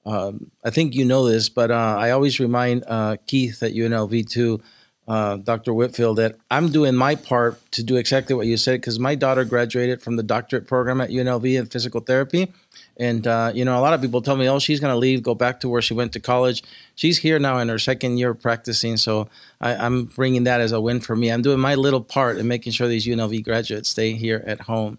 um, 0.06 0.52
I 0.64 0.72
think 0.72 0.96
you 0.96 1.06
know 1.06 1.28
this, 1.28 1.50
but 1.50 1.70
uh, 1.70 1.96
I 2.00 2.12
always 2.12 2.40
remind 2.40 2.84
uh, 2.88 3.18
Keith 3.28 3.62
at 3.62 3.74
UNLV 3.74 4.28
too, 4.30 4.60
uh, 5.08 5.38
Dr. 5.38 5.74
Whitfield, 5.74 6.18
that 6.18 6.38
I'm 6.50 6.70
doing 6.70 6.96
my 6.96 7.16
part 7.16 7.60
to 7.74 7.84
do 7.84 7.98
exactly 7.98 8.34
what 8.34 8.48
you 8.48 8.58
said 8.58 8.82
because 8.82 8.98
my 8.98 9.14
daughter 9.14 9.46
graduated 9.46 10.02
from 10.02 10.16
the 10.16 10.24
doctorate 10.24 10.68
program 10.68 11.00
at 11.02 11.10
UNLV 11.10 11.60
in 11.60 11.66
physical 11.68 12.02
therapy, 12.02 12.52
and 13.00 13.26
uh, 13.26 13.52
you 13.56 13.64
know, 13.64 13.80
a 13.80 13.82
lot 13.82 13.94
of 13.94 14.02
people 14.02 14.22
tell 14.22 14.36
me, 14.36 14.48
"Oh, 14.50 14.60
she's 14.60 14.82
going 14.82 14.94
to 14.94 14.98
leave, 14.98 15.24
go 15.24 15.34
back 15.34 15.62
to 15.62 15.70
where 15.70 15.82
she 15.82 15.94
went 15.94 16.12
to 16.14 16.20
college." 16.20 16.62
She's 16.96 17.18
here 17.20 17.40
now 17.40 17.58
in 17.60 17.70
her 17.70 17.80
second 17.80 18.18
year 18.18 18.34
practicing, 18.34 18.98
so 18.98 19.30
I, 19.62 19.86
am 19.86 20.06
bringing 20.06 20.44
that 20.44 20.60
as 20.60 20.74
a 20.74 20.82
win 20.82 21.00
for 21.00 21.16
me. 21.16 21.32
I'm 21.32 21.42
doing 21.42 21.60
my 21.60 21.76
little 21.76 22.02
part 22.02 22.38
in 22.38 22.48
making 22.48 22.74
sure 22.74 22.90
these 22.90 23.08
UNLV 23.08 23.44
graduates 23.46 23.90
stay 23.90 24.14
here 24.14 24.44
at 24.46 24.62
home. 24.62 24.98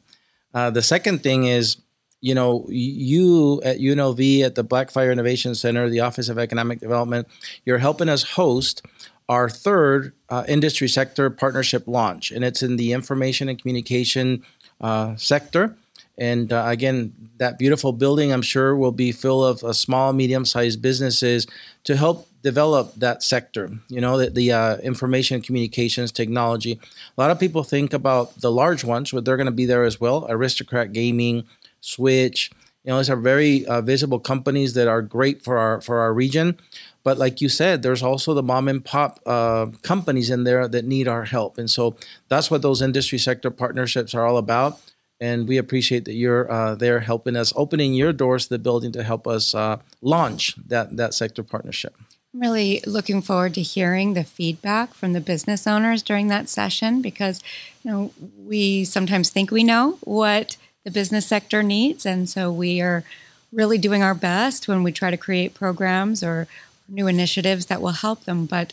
Uh, 0.54 0.70
the 0.70 0.82
second 0.82 1.22
thing 1.22 1.44
is, 1.44 1.76
you 2.22 2.34
know, 2.34 2.66
you 2.70 3.60
at 3.62 3.78
UNLV 3.78 4.42
at 4.42 4.54
the 4.54 4.64
Blackfire 4.64 5.12
Innovation 5.12 5.54
Center, 5.54 5.90
the 5.90 6.00
Office 6.00 6.30
of 6.30 6.38
Economic 6.38 6.80
Development, 6.80 7.28
you're 7.66 7.78
helping 7.78 8.08
us 8.08 8.22
host 8.32 8.82
our 9.28 9.48
third 9.48 10.12
uh, 10.28 10.44
industry 10.48 10.88
sector 10.88 11.30
partnership 11.30 11.86
launch, 11.86 12.32
and 12.32 12.44
it's 12.44 12.62
in 12.62 12.76
the 12.76 12.92
information 12.92 13.48
and 13.48 13.60
communication 13.60 14.42
uh, 14.80 15.14
sector. 15.16 15.76
And 16.20 16.52
uh, 16.52 16.64
again, 16.66 17.14
that 17.38 17.58
beautiful 17.58 17.92
building, 17.92 18.30
I'm 18.30 18.42
sure, 18.42 18.76
will 18.76 18.92
be 18.92 19.10
full 19.10 19.42
of 19.42 19.64
uh, 19.64 19.72
small, 19.72 20.12
medium 20.12 20.44
sized 20.44 20.82
businesses 20.82 21.46
to 21.84 21.96
help 21.96 22.28
develop 22.42 22.94
that 22.96 23.22
sector. 23.22 23.70
You 23.88 24.02
know, 24.02 24.18
the, 24.18 24.28
the 24.28 24.52
uh, 24.52 24.76
information 24.78 25.40
communications 25.40 26.12
technology. 26.12 26.78
A 27.16 27.20
lot 27.20 27.30
of 27.30 27.40
people 27.40 27.62
think 27.62 27.94
about 27.94 28.38
the 28.42 28.52
large 28.52 28.84
ones, 28.84 29.12
but 29.12 29.24
they're 29.24 29.38
going 29.38 29.46
to 29.46 29.50
be 29.50 29.64
there 29.64 29.84
as 29.84 29.98
well. 29.98 30.26
Aristocrat 30.28 30.92
Gaming, 30.92 31.44
Switch. 31.80 32.50
You 32.84 32.92
know, 32.92 32.98
these 32.98 33.10
are 33.10 33.16
very 33.16 33.64
uh, 33.64 33.80
visible 33.80 34.20
companies 34.20 34.74
that 34.74 34.88
are 34.88 35.02
great 35.02 35.42
for 35.42 35.56
our 35.56 35.80
for 35.80 36.00
our 36.00 36.12
region. 36.12 36.58
But 37.02 37.16
like 37.16 37.40
you 37.40 37.48
said, 37.48 37.82
there's 37.82 38.02
also 38.02 38.34
the 38.34 38.42
mom 38.42 38.68
and 38.68 38.84
pop 38.84 39.20
uh, 39.24 39.66
companies 39.82 40.28
in 40.28 40.44
there 40.44 40.68
that 40.68 40.84
need 40.84 41.08
our 41.08 41.24
help, 41.24 41.56
and 41.56 41.70
so 41.70 41.96
that's 42.28 42.50
what 42.50 42.60
those 42.60 42.82
industry 42.82 43.18
sector 43.18 43.50
partnerships 43.50 44.14
are 44.14 44.26
all 44.26 44.36
about 44.36 44.80
and 45.20 45.46
we 45.46 45.58
appreciate 45.58 46.04
that 46.06 46.14
you're 46.14 46.50
uh, 46.50 46.74
there 46.74 47.00
helping 47.00 47.36
us, 47.36 47.52
opening 47.54 47.94
your 47.94 48.12
doors 48.12 48.44
to 48.44 48.50
the 48.50 48.58
building 48.58 48.90
to 48.92 49.02
help 49.02 49.26
us 49.26 49.54
uh, 49.54 49.78
launch 50.00 50.56
that 50.66 50.96
that 50.96 51.14
sector 51.14 51.42
partnership. 51.42 51.94
I'm 52.32 52.40
really 52.40 52.80
looking 52.86 53.22
forward 53.22 53.54
to 53.54 53.62
hearing 53.62 54.14
the 54.14 54.24
feedback 54.24 54.94
from 54.94 55.12
the 55.12 55.20
business 55.20 55.66
owners 55.66 56.02
during 56.02 56.28
that 56.28 56.48
session 56.48 57.02
because 57.02 57.40
you 57.84 57.90
know 57.90 58.12
we 58.38 58.84
sometimes 58.84 59.30
think 59.30 59.50
we 59.50 59.64
know 59.64 59.98
what 60.02 60.56
the 60.84 60.90
business 60.90 61.26
sector 61.26 61.62
needs, 61.62 62.06
and 62.06 62.28
so 62.28 62.50
we 62.50 62.80
are 62.80 63.04
really 63.52 63.78
doing 63.78 64.02
our 64.02 64.14
best 64.14 64.68
when 64.68 64.82
we 64.82 64.92
try 64.92 65.10
to 65.10 65.16
create 65.16 65.54
programs 65.54 66.22
or 66.22 66.46
new 66.88 67.06
initiatives 67.06 67.66
that 67.66 67.82
will 67.82 67.90
help 67.90 68.24
them, 68.24 68.46
but 68.46 68.72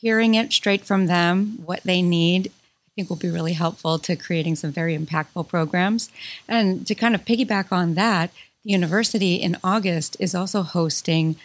hearing 0.00 0.34
it 0.34 0.52
straight 0.52 0.84
from 0.84 1.06
them 1.06 1.58
what 1.64 1.82
they 1.84 2.02
need 2.02 2.52
think 2.96 3.10
will 3.10 3.16
be 3.16 3.30
really 3.30 3.52
helpful 3.52 3.98
to 3.98 4.16
creating 4.16 4.56
some 4.56 4.72
very 4.72 4.96
impactful 4.96 5.46
programs. 5.48 6.10
And 6.48 6.86
to 6.86 6.94
kind 6.94 7.14
of 7.14 7.26
piggyback 7.26 7.70
on 7.70 7.94
that, 7.94 8.30
the 8.64 8.72
university 8.72 9.34
in 9.34 9.58
August 9.62 10.16
is 10.18 10.34
also 10.34 10.62
hosting 10.62 11.36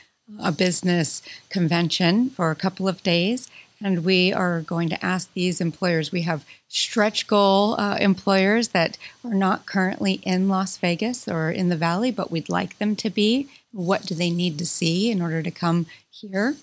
a 0.41 0.51
business 0.51 1.21
convention 1.49 2.29
for 2.29 2.51
a 2.51 2.55
couple 2.55 2.87
of 2.87 3.03
days. 3.03 3.49
And 3.83 4.05
we 4.05 4.31
are 4.31 4.61
going 4.61 4.89
to 4.89 5.05
ask 5.05 5.33
these 5.33 5.59
employers. 5.59 6.11
We 6.11 6.21
have 6.21 6.45
stretch 6.69 7.27
goal 7.27 7.75
uh, 7.77 7.97
employers 7.99 8.69
that 8.69 8.97
are 9.25 9.33
not 9.33 9.65
currently 9.65 10.21
in 10.23 10.47
Las 10.47 10.77
Vegas 10.77 11.27
or 11.27 11.51
in 11.51 11.67
the 11.67 11.75
Valley, 11.75 12.11
but 12.11 12.31
we'd 12.31 12.47
like 12.47 12.77
them 12.77 12.95
to 12.97 13.09
be. 13.09 13.49
What 13.73 14.05
do 14.05 14.15
they 14.15 14.29
need 14.29 14.57
to 14.59 14.65
see 14.65 15.11
in 15.11 15.21
order 15.21 15.41
to 15.41 15.51
come 15.51 15.87
here? 16.09 16.55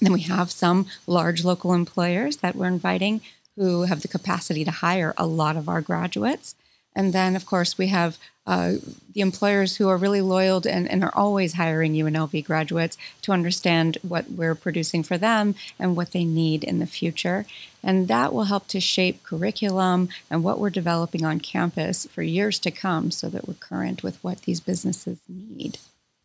Then 0.00 0.12
we 0.12 0.20
have 0.22 0.50
some 0.50 0.86
large 1.06 1.42
local 1.42 1.72
employers 1.72 2.36
that 2.38 2.54
we're 2.54 2.66
inviting 2.66 3.22
who 3.56 3.82
have 3.82 4.02
the 4.02 4.08
capacity 4.08 4.64
to 4.64 4.70
hire 4.70 5.14
a 5.16 5.26
lot 5.26 5.56
of 5.56 5.68
our 5.68 5.80
graduates. 5.80 6.54
And 6.94 7.12
then, 7.12 7.36
of 7.36 7.44
course, 7.44 7.76
we 7.76 7.88
have 7.88 8.16
uh, 8.46 8.74
the 9.12 9.20
employers 9.20 9.76
who 9.76 9.88
are 9.88 9.96
really 9.96 10.20
loyal 10.20 10.62
and, 10.68 10.88
and, 10.88 11.02
are 11.02 11.14
always 11.14 11.54
hiring 11.54 11.94
UNLV 11.94 12.44
graduates 12.44 12.96
to 13.22 13.32
understand 13.32 13.98
what 14.02 14.30
we're 14.30 14.54
producing 14.54 15.02
for 15.02 15.18
them 15.18 15.56
and 15.80 15.96
what 15.96 16.12
they 16.12 16.24
need 16.24 16.62
in 16.62 16.78
the 16.78 16.86
future. 16.86 17.44
And 17.82 18.06
that 18.06 18.32
will 18.32 18.44
help 18.44 18.68
to 18.68 18.80
shape 18.80 19.24
curriculum 19.24 20.10
and 20.30 20.44
what 20.44 20.60
we're 20.60 20.70
developing 20.70 21.24
on 21.24 21.40
campus 21.40 22.06
for 22.06 22.22
years 22.22 22.60
to 22.60 22.70
come 22.70 23.10
so 23.10 23.28
that 23.28 23.48
we're 23.48 23.54
current 23.54 24.04
with 24.04 24.22
what 24.22 24.42
these 24.42 24.60
businesses 24.60 25.18
need. 25.28 25.78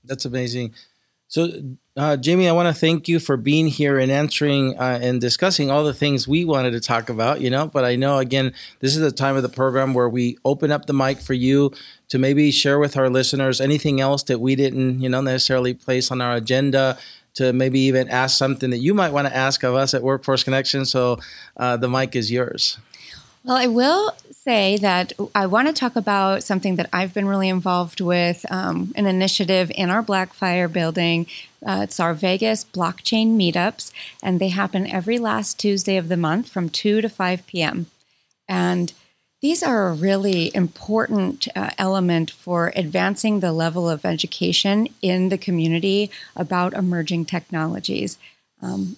That's 0.04 0.26
amazing. 0.26 0.74
So, 1.32 1.50
uh, 1.96 2.18
Jamie, 2.18 2.50
I 2.50 2.52
want 2.52 2.68
to 2.68 2.78
thank 2.78 3.08
you 3.08 3.18
for 3.18 3.38
being 3.38 3.68
here 3.68 3.98
and 3.98 4.12
answering 4.12 4.78
uh, 4.78 5.00
and 5.02 5.22
discussing 5.22 5.72
all 5.72 5.86
the 5.86 5.94
things 5.94 6.28
we 6.28 6.44
wanted 6.44 6.72
to 6.72 6.82
talk 6.82 7.08
about, 7.08 7.40
you 7.40 7.50
know. 7.50 7.68
But 7.68 7.86
I 7.86 7.96
know, 7.96 8.18
again, 8.18 8.54
this 8.82 8.98
is 8.98 9.02
the 9.02 9.14
time 9.14 9.38
of 9.38 9.42
the 9.42 9.48
program 9.48 9.94
where 9.94 10.10
we 10.10 10.38
open 10.44 10.74
up 10.74 10.88
the 10.88 10.94
mic 10.94 11.22
for 11.22 11.34
you 11.34 11.72
to 12.10 12.20
maybe 12.20 12.52
share 12.52 12.80
with 12.80 12.98
our 12.98 13.10
listeners 13.10 13.62
anything 13.62 14.02
else 14.02 14.24
that 14.24 14.40
we 14.40 14.58
didn't, 14.58 15.00
you 15.00 15.08
know, 15.08 15.22
necessarily 15.22 15.74
place 15.74 16.12
on 16.12 16.20
our 16.20 16.36
agenda 16.36 16.98
to 17.36 17.54
maybe 17.54 17.80
even 17.80 18.10
ask 18.10 18.38
something 18.38 18.70
that 18.72 18.80
you 18.80 18.94
might 18.94 19.14
want 19.14 19.26
to 19.30 19.34
ask 19.34 19.64
of 19.64 19.74
us 19.74 19.94
at 19.94 20.04
Workforce 20.04 20.44
Connection. 20.44 20.84
So 20.84 21.18
uh, 21.56 21.78
the 21.78 21.88
mic 21.88 22.14
is 22.14 22.30
yours. 22.30 22.78
Well, 23.46 23.56
I 23.56 23.68
will 23.68 24.14
say 24.44 24.76
that 24.78 25.14
I 25.36 25.46
want 25.46 25.68
to 25.68 25.74
talk 25.74 25.96
about 25.96 26.44
something 26.44 26.76
that 26.78 26.90
I've 26.92 27.14
been 27.14 27.28
really 27.28 27.48
involved 27.48 28.02
with 28.02 28.44
um, 28.52 28.92
an 28.96 29.06
initiative 29.06 29.72
in 29.76 29.92
our 29.92 30.02
Blackfire 30.02 30.72
building. 30.72 31.28
Uh, 31.64 31.82
it's 31.84 32.00
our 32.00 32.16
Vegas 32.16 32.66
blockchain 32.66 33.36
meetups, 33.36 33.92
and 34.24 34.40
they 34.40 34.50
happen 34.50 34.88
every 34.88 35.20
last 35.20 35.60
Tuesday 35.60 35.96
of 35.96 36.08
the 36.08 36.18
month 36.18 36.50
from 36.50 36.70
2 36.70 37.02
to 37.02 37.10
5 37.10 37.46
p.m. 37.46 37.86
And 38.50 38.94
these 39.44 39.62
are 39.62 39.90
a 39.90 39.94
really 39.94 40.52
important 40.56 41.48
uh, 41.56 41.70
element 41.78 42.32
for 42.32 42.74
advancing 42.76 43.42
the 43.42 43.52
level 43.52 43.88
of 43.88 44.06
education 44.06 44.88
in 45.04 45.30
the 45.30 45.38
community 45.38 46.10
about 46.36 46.74
emerging 46.74 47.26
technologies. 47.26 48.18
Um, 48.60 48.98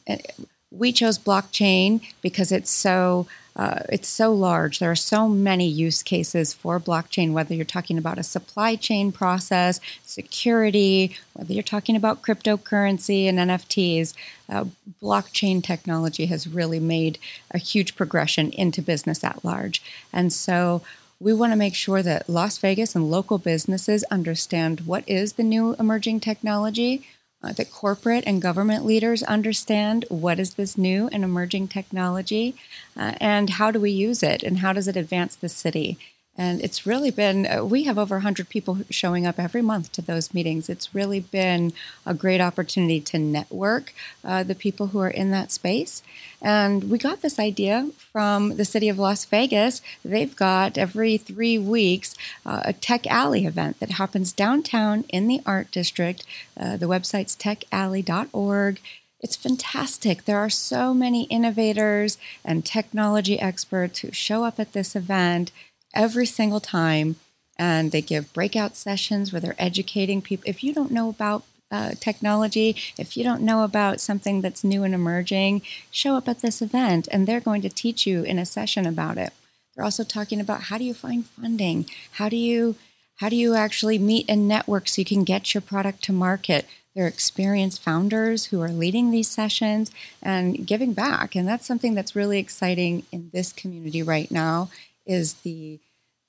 we 0.76 0.92
chose 0.92 1.18
blockchain 1.18 2.02
because 2.22 2.52
it's 2.52 2.72
so 2.72 3.28
uh, 3.56 3.82
it's 3.90 4.08
so 4.08 4.34
large. 4.34 4.80
There 4.80 4.90
are 4.90 4.96
so 4.96 5.30
many 5.30 5.68
use 5.68 6.02
cases 6.02 6.56
for 6.56 6.80
blockchain, 6.80 7.34
whether 7.34 7.54
you're 7.54 7.66
talking 7.66 8.00
about 8.00 8.18
a 8.18 8.24
supply 8.24 8.76
chain 8.76 9.12
process, 9.12 9.80
security, 10.04 11.16
whether 11.34 11.54
you're 11.54 11.62
talking 11.62 11.96
about 11.96 12.24
cryptocurrency 12.24 13.26
and 13.26 13.38
NFTs. 13.38 14.16
Uh, 14.50 14.66
blockchain 15.02 15.64
technology 15.64 16.26
has 16.26 16.48
really 16.48 16.80
made 16.80 17.20
a 17.52 17.60
huge 17.60 17.96
progression 17.96 18.50
into 18.50 18.82
business 18.82 19.24
at 19.24 19.46
large. 19.46 19.84
And 20.12 20.34
so 20.34 20.82
we 21.20 21.32
want 21.32 21.52
to 21.52 21.58
make 21.58 21.76
sure 21.76 22.02
that 22.02 22.28
Las 22.28 22.58
Vegas 22.58 22.96
and 22.96 23.12
local 23.12 23.38
businesses 23.38 24.04
understand 24.06 24.82
what 24.88 25.08
is 25.08 25.34
the 25.34 25.44
new 25.44 25.76
emerging 25.76 26.22
technology 26.22 27.04
uh, 27.44 27.52
that 27.54 27.72
corporate 27.72 28.24
and 28.26 28.42
government 28.42 28.86
leaders 28.86 29.22
understand 29.24 30.06
what 30.10 30.40
is 30.40 30.54
this 30.54 30.78
new 30.78 31.10
and 31.12 31.24
emerging 31.24 31.68
technology 31.68 32.56
uh, 32.98 33.14
and 33.20 33.52
how 33.52 33.70
do 33.72 33.80
we 33.80 33.92
use 33.92 34.24
it 34.24 34.44
and 34.44 34.60
how 34.60 34.72
does 34.72 34.88
it 34.88 34.96
advance 34.96 35.36
the 35.36 35.50
city 35.50 35.98
and 36.36 36.62
it's 36.62 36.88
really 36.88 37.12
been, 37.12 37.46
uh, 37.46 37.64
we 37.64 37.84
have 37.84 38.00
over 38.00 38.16
100 38.16 38.50
people 38.50 38.80
showing 38.90 39.28
up 39.28 39.40
every 39.40 39.62
month 39.62 39.92
to 39.92 40.02
those 40.02 40.34
meetings. 40.34 40.68
It's 40.68 40.94
really 40.94 41.20
been 41.20 41.74
a 42.08 42.16
great 42.16 42.42
opportunity 42.42 43.00
to 43.02 43.20
network 43.20 43.94
uh, 44.24 44.42
the 44.42 44.56
people 44.56 44.88
who 44.88 45.00
are 45.00 45.10
in 45.10 45.30
that 45.30 45.52
space. 45.52 46.02
And 46.42 46.90
we 46.90 46.98
got 46.98 47.22
this 47.22 47.38
idea 47.38 47.92
from 48.12 48.58
the 48.58 48.66
city 48.66 48.90
of 48.90 48.98
Las 48.98 49.26
Vegas. 49.26 49.84
They've 50.04 50.36
got 50.36 50.76
every 50.76 51.18
three 51.18 51.60
weeks 51.60 52.16
uh, 52.46 52.62
a 52.66 52.74
Tech 52.74 53.06
Alley 53.06 53.46
event 53.46 53.80
that 53.80 53.92
happens 53.92 54.34
downtown 54.34 55.04
in 55.10 55.28
the 55.28 55.42
art 55.46 55.70
district. 55.72 56.26
Uh, 56.60 56.78
the 56.78 56.88
website's 56.88 57.36
techalley.org. 57.36 58.80
It's 59.22 59.36
fantastic. 59.38 60.26
There 60.26 60.40
are 60.40 60.50
so 60.50 60.94
many 60.94 61.24
innovators 61.26 62.18
and 62.44 62.66
technology 62.66 63.40
experts 63.40 64.00
who 64.00 64.12
show 64.12 64.44
up 64.44 64.60
at 64.60 64.74
this 64.74 64.96
event 64.98 65.52
every 65.94 66.26
single 66.26 66.60
time. 66.60 67.16
And 67.58 67.92
they 67.92 68.02
give 68.02 68.34
breakout 68.34 68.76
sessions 68.76 69.32
where 69.32 69.40
they're 69.40 69.56
educating 69.60 70.22
people. 70.22 70.44
If 70.48 70.64
you 70.64 70.74
don't 70.74 70.92
know 70.92 71.10
about 71.10 71.44
uh, 71.72 71.92
technology, 72.00 72.76
if 72.98 73.18
you 73.18 73.24
don't 73.24 73.42
know 73.42 73.64
about 73.64 74.00
something 74.00 74.42
that's 74.42 74.64
new 74.64 74.84
and 74.84 74.94
emerging, 74.94 75.62
show 75.92 76.16
up 76.16 76.28
at 76.28 76.40
this 76.40 76.62
event 76.62 77.08
and 77.12 77.26
they're 77.26 77.40
going 77.40 77.62
to 77.64 77.70
teach 77.70 78.06
you 78.06 78.24
in 78.24 78.38
a 78.38 78.46
session 78.46 78.86
about 78.86 79.18
it. 79.18 79.34
They're 79.76 79.84
also 79.84 80.04
talking 80.04 80.40
about 80.40 80.64
how 80.64 80.78
do 80.78 80.84
you 80.84 80.94
find 80.94 81.26
funding? 81.26 81.88
How 82.14 82.30
do 82.30 82.38
you 82.38 82.76
how 83.18 83.30
do 83.30 83.36
you 83.36 83.56
actually 83.56 84.00
meet 84.00 84.26
and 84.28 84.48
network 84.48 84.88
so 84.88 85.00
you 85.00 85.06
can 85.06 85.24
get 85.24 85.54
your 85.54 85.62
product 85.62 86.04
to 86.04 86.14
market? 86.14 86.66
They're 86.96 87.08
experienced 87.08 87.82
founders 87.82 88.46
who 88.46 88.62
are 88.62 88.70
leading 88.70 89.12
these 89.12 89.30
sessions 89.30 89.92
and 90.22 90.66
giving 90.68 90.94
back. 90.94 91.36
And 91.36 91.48
that's 91.48 91.66
something 91.66 91.96
that's 91.96 92.16
really 92.16 92.40
exciting 92.40 93.04
in 93.12 93.30
this 93.32 93.54
community 93.54 94.04
right 94.04 94.30
now 94.30 94.70
is 95.06 95.34
the, 95.36 95.80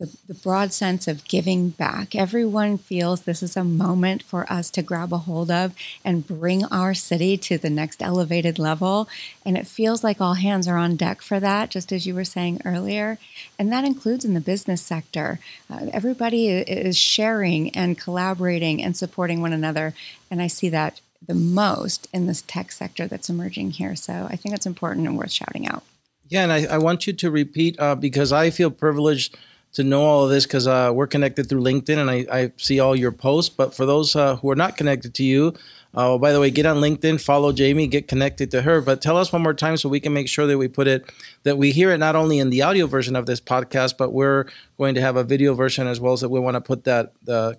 the, 0.01 0.17
the 0.27 0.35
broad 0.35 0.73
sense 0.73 1.07
of 1.07 1.25
giving 1.25 1.71
back. 1.71 2.15
Everyone 2.15 2.79
feels 2.79 3.23
this 3.23 3.43
is 3.43 3.57
a 3.57 3.65
moment 3.65 4.23
for 4.23 4.51
us 4.53 4.71
to 4.71 4.83
grab 4.83 5.13
a 5.13 5.19
hold 5.19 5.51
of 5.51 5.75
and 6.05 6.27
bring 6.27 6.65
our 6.67 6.95
city 6.95 7.37
to 7.37 7.59
the 7.59 7.71
next 7.71 8.03
elevated 8.03 8.59
level. 8.59 9.09
And 9.45 9.57
it 9.57 9.67
feels 9.67 10.03
like 10.03 10.21
all 10.21 10.35
hands 10.35 10.67
are 10.67 10.77
on 10.77 10.97
deck 10.97 11.23
for 11.23 11.39
that, 11.41 11.71
just 11.71 11.93
as 11.93 12.07
you 12.07 12.15
were 12.15 12.25
saying 12.25 12.61
earlier. 12.65 13.19
And 13.59 13.73
that 13.73 13.85
includes 13.85 14.25
in 14.25 14.35
the 14.35 14.41
business 14.41 14.83
sector. 14.83 15.39
Uh, 15.71 15.87
everybody 15.93 16.49
is 16.49 16.97
sharing 16.97 17.71
and 17.71 17.99
collaborating 17.99 18.83
and 18.83 18.97
supporting 18.97 19.41
one 19.41 19.53
another. 19.53 19.95
And 20.31 20.43
I 20.43 20.49
see 20.49 20.69
that 20.71 21.01
the 21.27 21.35
most 21.35 22.09
in 22.13 22.27
this 22.27 22.43
tech 22.43 22.73
sector 22.73 23.07
that's 23.07 23.31
emerging 23.31 23.73
here. 23.73 23.97
So 23.97 24.27
I 24.29 24.37
think 24.37 24.53
that's 24.53 24.67
important 24.67 25.07
and 25.07 25.17
worth 25.17 25.33
shouting 25.33 25.67
out. 25.67 25.85
And 26.43 26.53
I, 26.53 26.75
I 26.75 26.79
want 26.79 27.07
you 27.07 27.13
to 27.13 27.31
repeat 27.31 27.79
uh, 27.79 27.95
because 27.95 28.33
I 28.33 28.51
feel 28.51 28.71
privileged 28.71 29.37
to 29.75 29.83
know 29.83 30.03
all 30.03 30.25
of 30.25 30.31
this 30.31 30.47
because 30.47 30.67
uh, 30.67 30.93
we're 30.95 31.07
connected 31.07 31.49
through 31.49 31.63
LinkedIn 31.63 31.99
and 31.99 32.11
I, 32.11 32.27
I, 32.31 32.53
see 32.57 32.79
all 32.79 32.95
your 32.95 33.11
posts. 33.11 33.53
But 33.53 33.75
for 33.75 33.85
those 33.85 34.15
uh, 34.15 34.37
who 34.37 34.51
are 34.51 34.57
not 34.57 34.77
connected 34.77 35.15
to 35.15 35.25
you, 35.25 35.55
uh, 35.95 36.17
by 36.19 36.33
the 36.33 36.41
way, 36.41 36.51
get 36.51 36.67
on 36.67 36.77
LinkedIn, 36.77 37.21
follow 37.21 37.53
Jamie, 37.53 37.87
get 37.87 38.09
connected 38.09 38.51
to 38.53 38.63
her. 38.63 38.81
But 38.81 39.03
tell 39.03 39.17
us 39.17 39.33
one 39.33 39.43
more 39.43 39.55
time 39.55 39.77
so 39.77 39.89
we 39.89 40.01
can 40.01 40.13
make 40.13 40.29
sure 40.29 40.47
that 40.47 40.59
we 40.59 40.69
put 40.69 40.87
it, 40.87 41.13
that 41.43 41.59
we 41.59 41.73
hear 41.73 41.91
it 41.91 41.99
not 41.99 42.17
only 42.17 42.39
in 42.39 42.51
the 42.51 42.63
audio 42.63 42.87
version 42.87 43.17
of 43.17 43.27
this 43.27 43.41
podcast, 43.41 43.97
but 43.97 44.13
we're 44.13 44.47
going 44.79 44.95
to 44.95 45.01
have 45.01 45.17
a 45.17 45.25
video 45.25 45.55
version 45.55 45.87
as 45.87 46.01
well. 46.01 46.15
as 46.15 46.21
So 46.21 46.29
we 46.29 46.41
want 46.41 46.55
to 46.55 46.61
put 46.61 46.85
that 46.85 47.13
the 47.23 47.59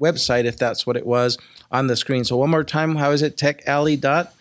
website, 0.00 0.44
if 0.44 0.56
that's 0.56 0.86
what 0.86 0.96
it 0.96 1.06
was, 1.06 1.38
on 1.70 1.86
the 1.86 1.96
screen. 1.96 2.24
So 2.24 2.36
one 2.36 2.50
more 2.50 2.64
time, 2.64 2.96
how 2.96 3.10
is 3.10 3.22
it? 3.22 3.36
TechAlley 3.36 4.00
dot 4.00 4.34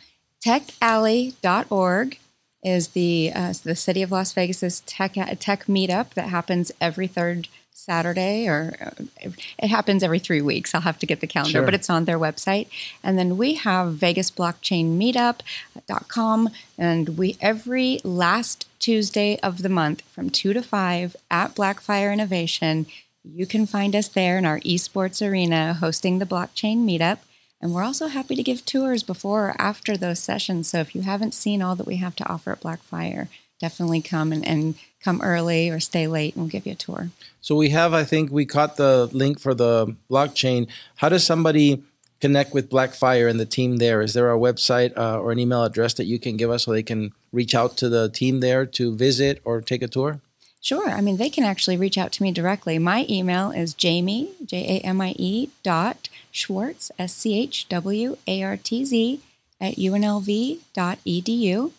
techalley.org 0.44 2.18
is 2.64 2.90
the 2.90 3.32
uh, 3.34 3.54
the 3.64 3.76
City 3.76 4.02
of 4.02 4.12
Las 4.12 4.34
Vegas's 4.34 4.82
tech 4.82 5.14
tech 5.40 5.66
meetup 5.66 6.14
that 6.14 6.30
happens 6.30 6.72
every 6.82 7.08
third 7.08 7.48
Saturday, 7.80 8.48
or 8.48 8.76
uh, 8.82 9.30
it 9.58 9.68
happens 9.68 10.04
every 10.04 10.20
three 10.20 10.42
weeks. 10.42 10.76
I'll 10.76 10.82
have 10.82 11.00
to 11.00 11.06
get 11.06 11.22
the 11.22 11.28
calendar, 11.28 11.60
sure. 11.60 11.66
but 11.66 11.74
it's 11.74 11.90
on 11.90 12.06
their 12.06 12.20
website. 12.20 12.68
And 13.04 13.18
then 13.18 13.38
we 13.38 13.54
have 13.56 13.94
Vegas 13.94 14.30
Blockchain 14.30 14.98
Meetup.com, 14.98 16.50
and 16.78 17.18
we 17.18 17.38
every 17.40 18.00
last 18.04 18.68
Tuesday 18.80 19.40
of 19.42 19.62
the 19.62 19.70
month 19.70 20.02
from 20.02 20.30
two 20.30 20.54
to 20.54 20.62
five 20.62 21.16
at 21.32 21.56
Blackfire 21.56 22.12
Innovation. 22.12 22.86
You 23.24 23.46
can 23.46 23.66
find 23.66 23.96
us 23.96 24.08
there 24.08 24.38
in 24.38 24.46
our 24.46 24.60
esports 24.62 25.26
arena 25.26 25.76
hosting 25.76 26.20
the 26.20 26.26
blockchain 26.26 26.80
meetup. 26.80 27.20
And 27.62 27.74
we're 27.74 27.84
also 27.84 28.08
happy 28.08 28.36
to 28.36 28.44
give 28.44 28.66
tours 28.66 29.04
before 29.04 29.50
or 29.50 29.56
after 29.60 29.98
those 29.98 30.20
sessions. 30.20 30.70
So 30.70 30.80
if 30.80 30.96
you 30.96 31.02
haven't 31.02 31.34
seen 31.34 31.62
all 31.62 31.76
that 31.76 31.88
we 31.88 31.98
have 31.98 32.16
to 32.18 32.30
offer 32.30 32.52
at 32.52 32.62
Blackfire, 32.62 33.28
definitely 33.60 34.02
come 34.02 34.32
and, 34.32 34.48
and 34.48 34.76
come 35.04 35.22
early 35.22 35.70
or 35.70 35.80
stay 35.80 36.08
late 36.08 36.36
and 36.36 36.44
we'll 36.44 36.52
give 36.52 36.66
you 36.66 36.72
a 36.72 36.76
tour. 36.76 37.10
So 37.42 37.56
we 37.56 37.70
have, 37.70 37.94
I 37.94 38.04
think 38.04 38.32
we 38.32 38.46
caught 38.46 38.78
the 38.78 39.10
link 39.12 39.40
for 39.40 39.54
the 39.54 39.96
blockchain. 40.10 40.68
How 40.98 41.10
does 41.10 41.26
somebody 41.26 41.84
connect 42.22 42.54
with 42.54 42.70
Blackfire 42.70 43.30
and 43.30 43.40
the 43.40 43.46
team 43.46 43.78
there? 43.78 44.02
Is 44.02 44.14
there 44.14 44.32
a 44.32 44.38
website 44.38 44.98
uh, 44.98 45.20
or 45.20 45.32
an 45.32 45.40
email 45.40 45.64
address 45.64 45.94
that 45.96 46.06
you 46.06 46.20
can 46.20 46.38
give 46.38 46.50
us 46.50 46.64
so 46.64 46.72
they 46.72 46.84
can 46.84 47.12
reach 47.32 47.56
out 47.56 47.78
to 47.78 47.90
the 47.90 48.10
team 48.10 48.40
there 48.40 48.66
to 48.66 48.96
visit 48.96 49.42
or 49.44 49.62
take 49.62 49.82
a 49.82 49.88
tour? 49.88 50.22
Sure. 50.62 50.90
I 50.90 51.02
mean, 51.02 51.18
they 51.18 51.30
can 51.30 51.46
actually 51.46 51.78
reach 51.78 51.98
out 51.98 52.12
to 52.14 52.24
me 52.24 52.32
directly. 52.32 52.78
My 52.80 53.06
email 53.10 53.52
is 53.52 53.74
jamie, 53.74 54.32
J 54.46 54.78
A 54.78 54.86
M 54.86 55.00
I 55.00 55.16
E, 55.18 55.50
dot 55.64 56.10
Schwartz, 56.32 56.92
S 57.00 57.14
C 57.16 57.40
H 57.40 57.68
W 57.70 58.18
A 58.28 58.44
R 58.44 58.58
T 58.58 58.84
Z, 58.84 59.22
at 59.62 59.76
unlv.edu. 59.76 61.72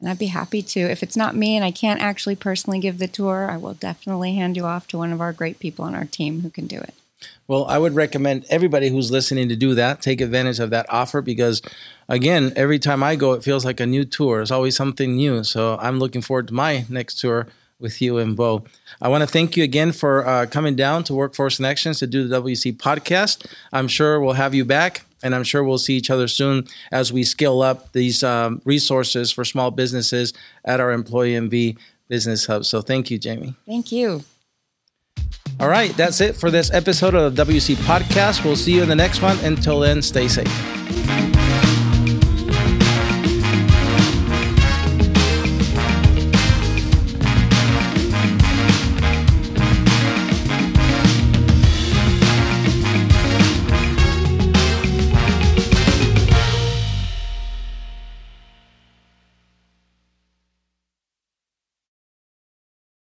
And 0.00 0.08
I'd 0.08 0.18
be 0.18 0.26
happy 0.26 0.62
to. 0.62 0.80
If 0.80 1.02
it's 1.02 1.16
not 1.16 1.36
me 1.36 1.56
and 1.56 1.64
I 1.64 1.70
can't 1.70 2.00
actually 2.00 2.36
personally 2.36 2.78
give 2.78 2.98
the 2.98 3.08
tour, 3.08 3.50
I 3.50 3.56
will 3.56 3.74
definitely 3.74 4.34
hand 4.34 4.56
you 4.56 4.64
off 4.64 4.86
to 4.88 4.98
one 4.98 5.12
of 5.12 5.20
our 5.20 5.32
great 5.32 5.58
people 5.58 5.84
on 5.84 5.94
our 5.94 6.06
team 6.06 6.40
who 6.40 6.50
can 6.50 6.66
do 6.66 6.78
it. 6.78 6.94
Well, 7.46 7.66
I 7.66 7.76
would 7.76 7.94
recommend 7.94 8.46
everybody 8.48 8.88
who's 8.88 9.10
listening 9.10 9.50
to 9.50 9.56
do 9.56 9.74
that. 9.74 10.00
Take 10.00 10.22
advantage 10.22 10.58
of 10.58 10.70
that 10.70 10.86
offer 10.88 11.20
because, 11.20 11.60
again, 12.08 12.52
every 12.56 12.78
time 12.78 13.02
I 13.02 13.16
go, 13.16 13.32
it 13.32 13.44
feels 13.44 13.64
like 13.64 13.80
a 13.80 13.86
new 13.86 14.06
tour. 14.06 14.40
It's 14.40 14.50
always 14.50 14.74
something 14.74 15.16
new. 15.16 15.44
So 15.44 15.76
I'm 15.78 15.98
looking 15.98 16.22
forward 16.22 16.48
to 16.48 16.54
my 16.54 16.86
next 16.88 17.20
tour 17.20 17.48
with 17.80 18.00
you 18.00 18.18
and 18.18 18.36
Bo. 18.36 18.64
I 19.00 19.08
want 19.08 19.22
to 19.22 19.26
thank 19.26 19.56
you 19.56 19.64
again 19.64 19.92
for 19.92 20.26
uh, 20.26 20.46
coming 20.46 20.76
down 20.76 21.04
to 21.04 21.14
Workforce 21.14 21.56
Connections 21.56 21.98
to 22.00 22.06
do 22.06 22.28
the 22.28 22.40
WC 22.40 22.76
podcast. 22.76 23.46
I'm 23.72 23.88
sure 23.88 24.20
we'll 24.20 24.34
have 24.34 24.54
you 24.54 24.64
back, 24.64 25.04
and 25.22 25.34
I'm 25.34 25.44
sure 25.44 25.64
we'll 25.64 25.78
see 25.78 25.96
each 25.96 26.10
other 26.10 26.28
soon 26.28 26.66
as 26.92 27.12
we 27.12 27.24
scale 27.24 27.62
up 27.62 27.92
these 27.92 28.22
um, 28.22 28.60
resources 28.64 29.30
for 29.32 29.44
small 29.44 29.70
businesses 29.70 30.32
at 30.64 30.80
our 30.80 30.96
EmployNV 30.96 31.76
Business 32.08 32.46
Hub. 32.46 32.64
So 32.64 32.82
thank 32.82 33.10
you, 33.10 33.18
Jamie. 33.18 33.54
Thank 33.66 33.92
you. 33.92 34.24
All 35.58 35.68
right, 35.68 35.94
that's 35.96 36.20
it 36.20 36.36
for 36.36 36.50
this 36.50 36.72
episode 36.72 37.14
of 37.14 37.36
the 37.36 37.44
WC 37.44 37.76
podcast. 37.76 38.44
We'll 38.44 38.56
see 38.56 38.72
you 38.72 38.82
in 38.82 38.88
the 38.88 38.96
next 38.96 39.20
one. 39.20 39.38
Until 39.44 39.80
then, 39.80 40.00
stay 40.00 40.26
safe. 40.26 41.29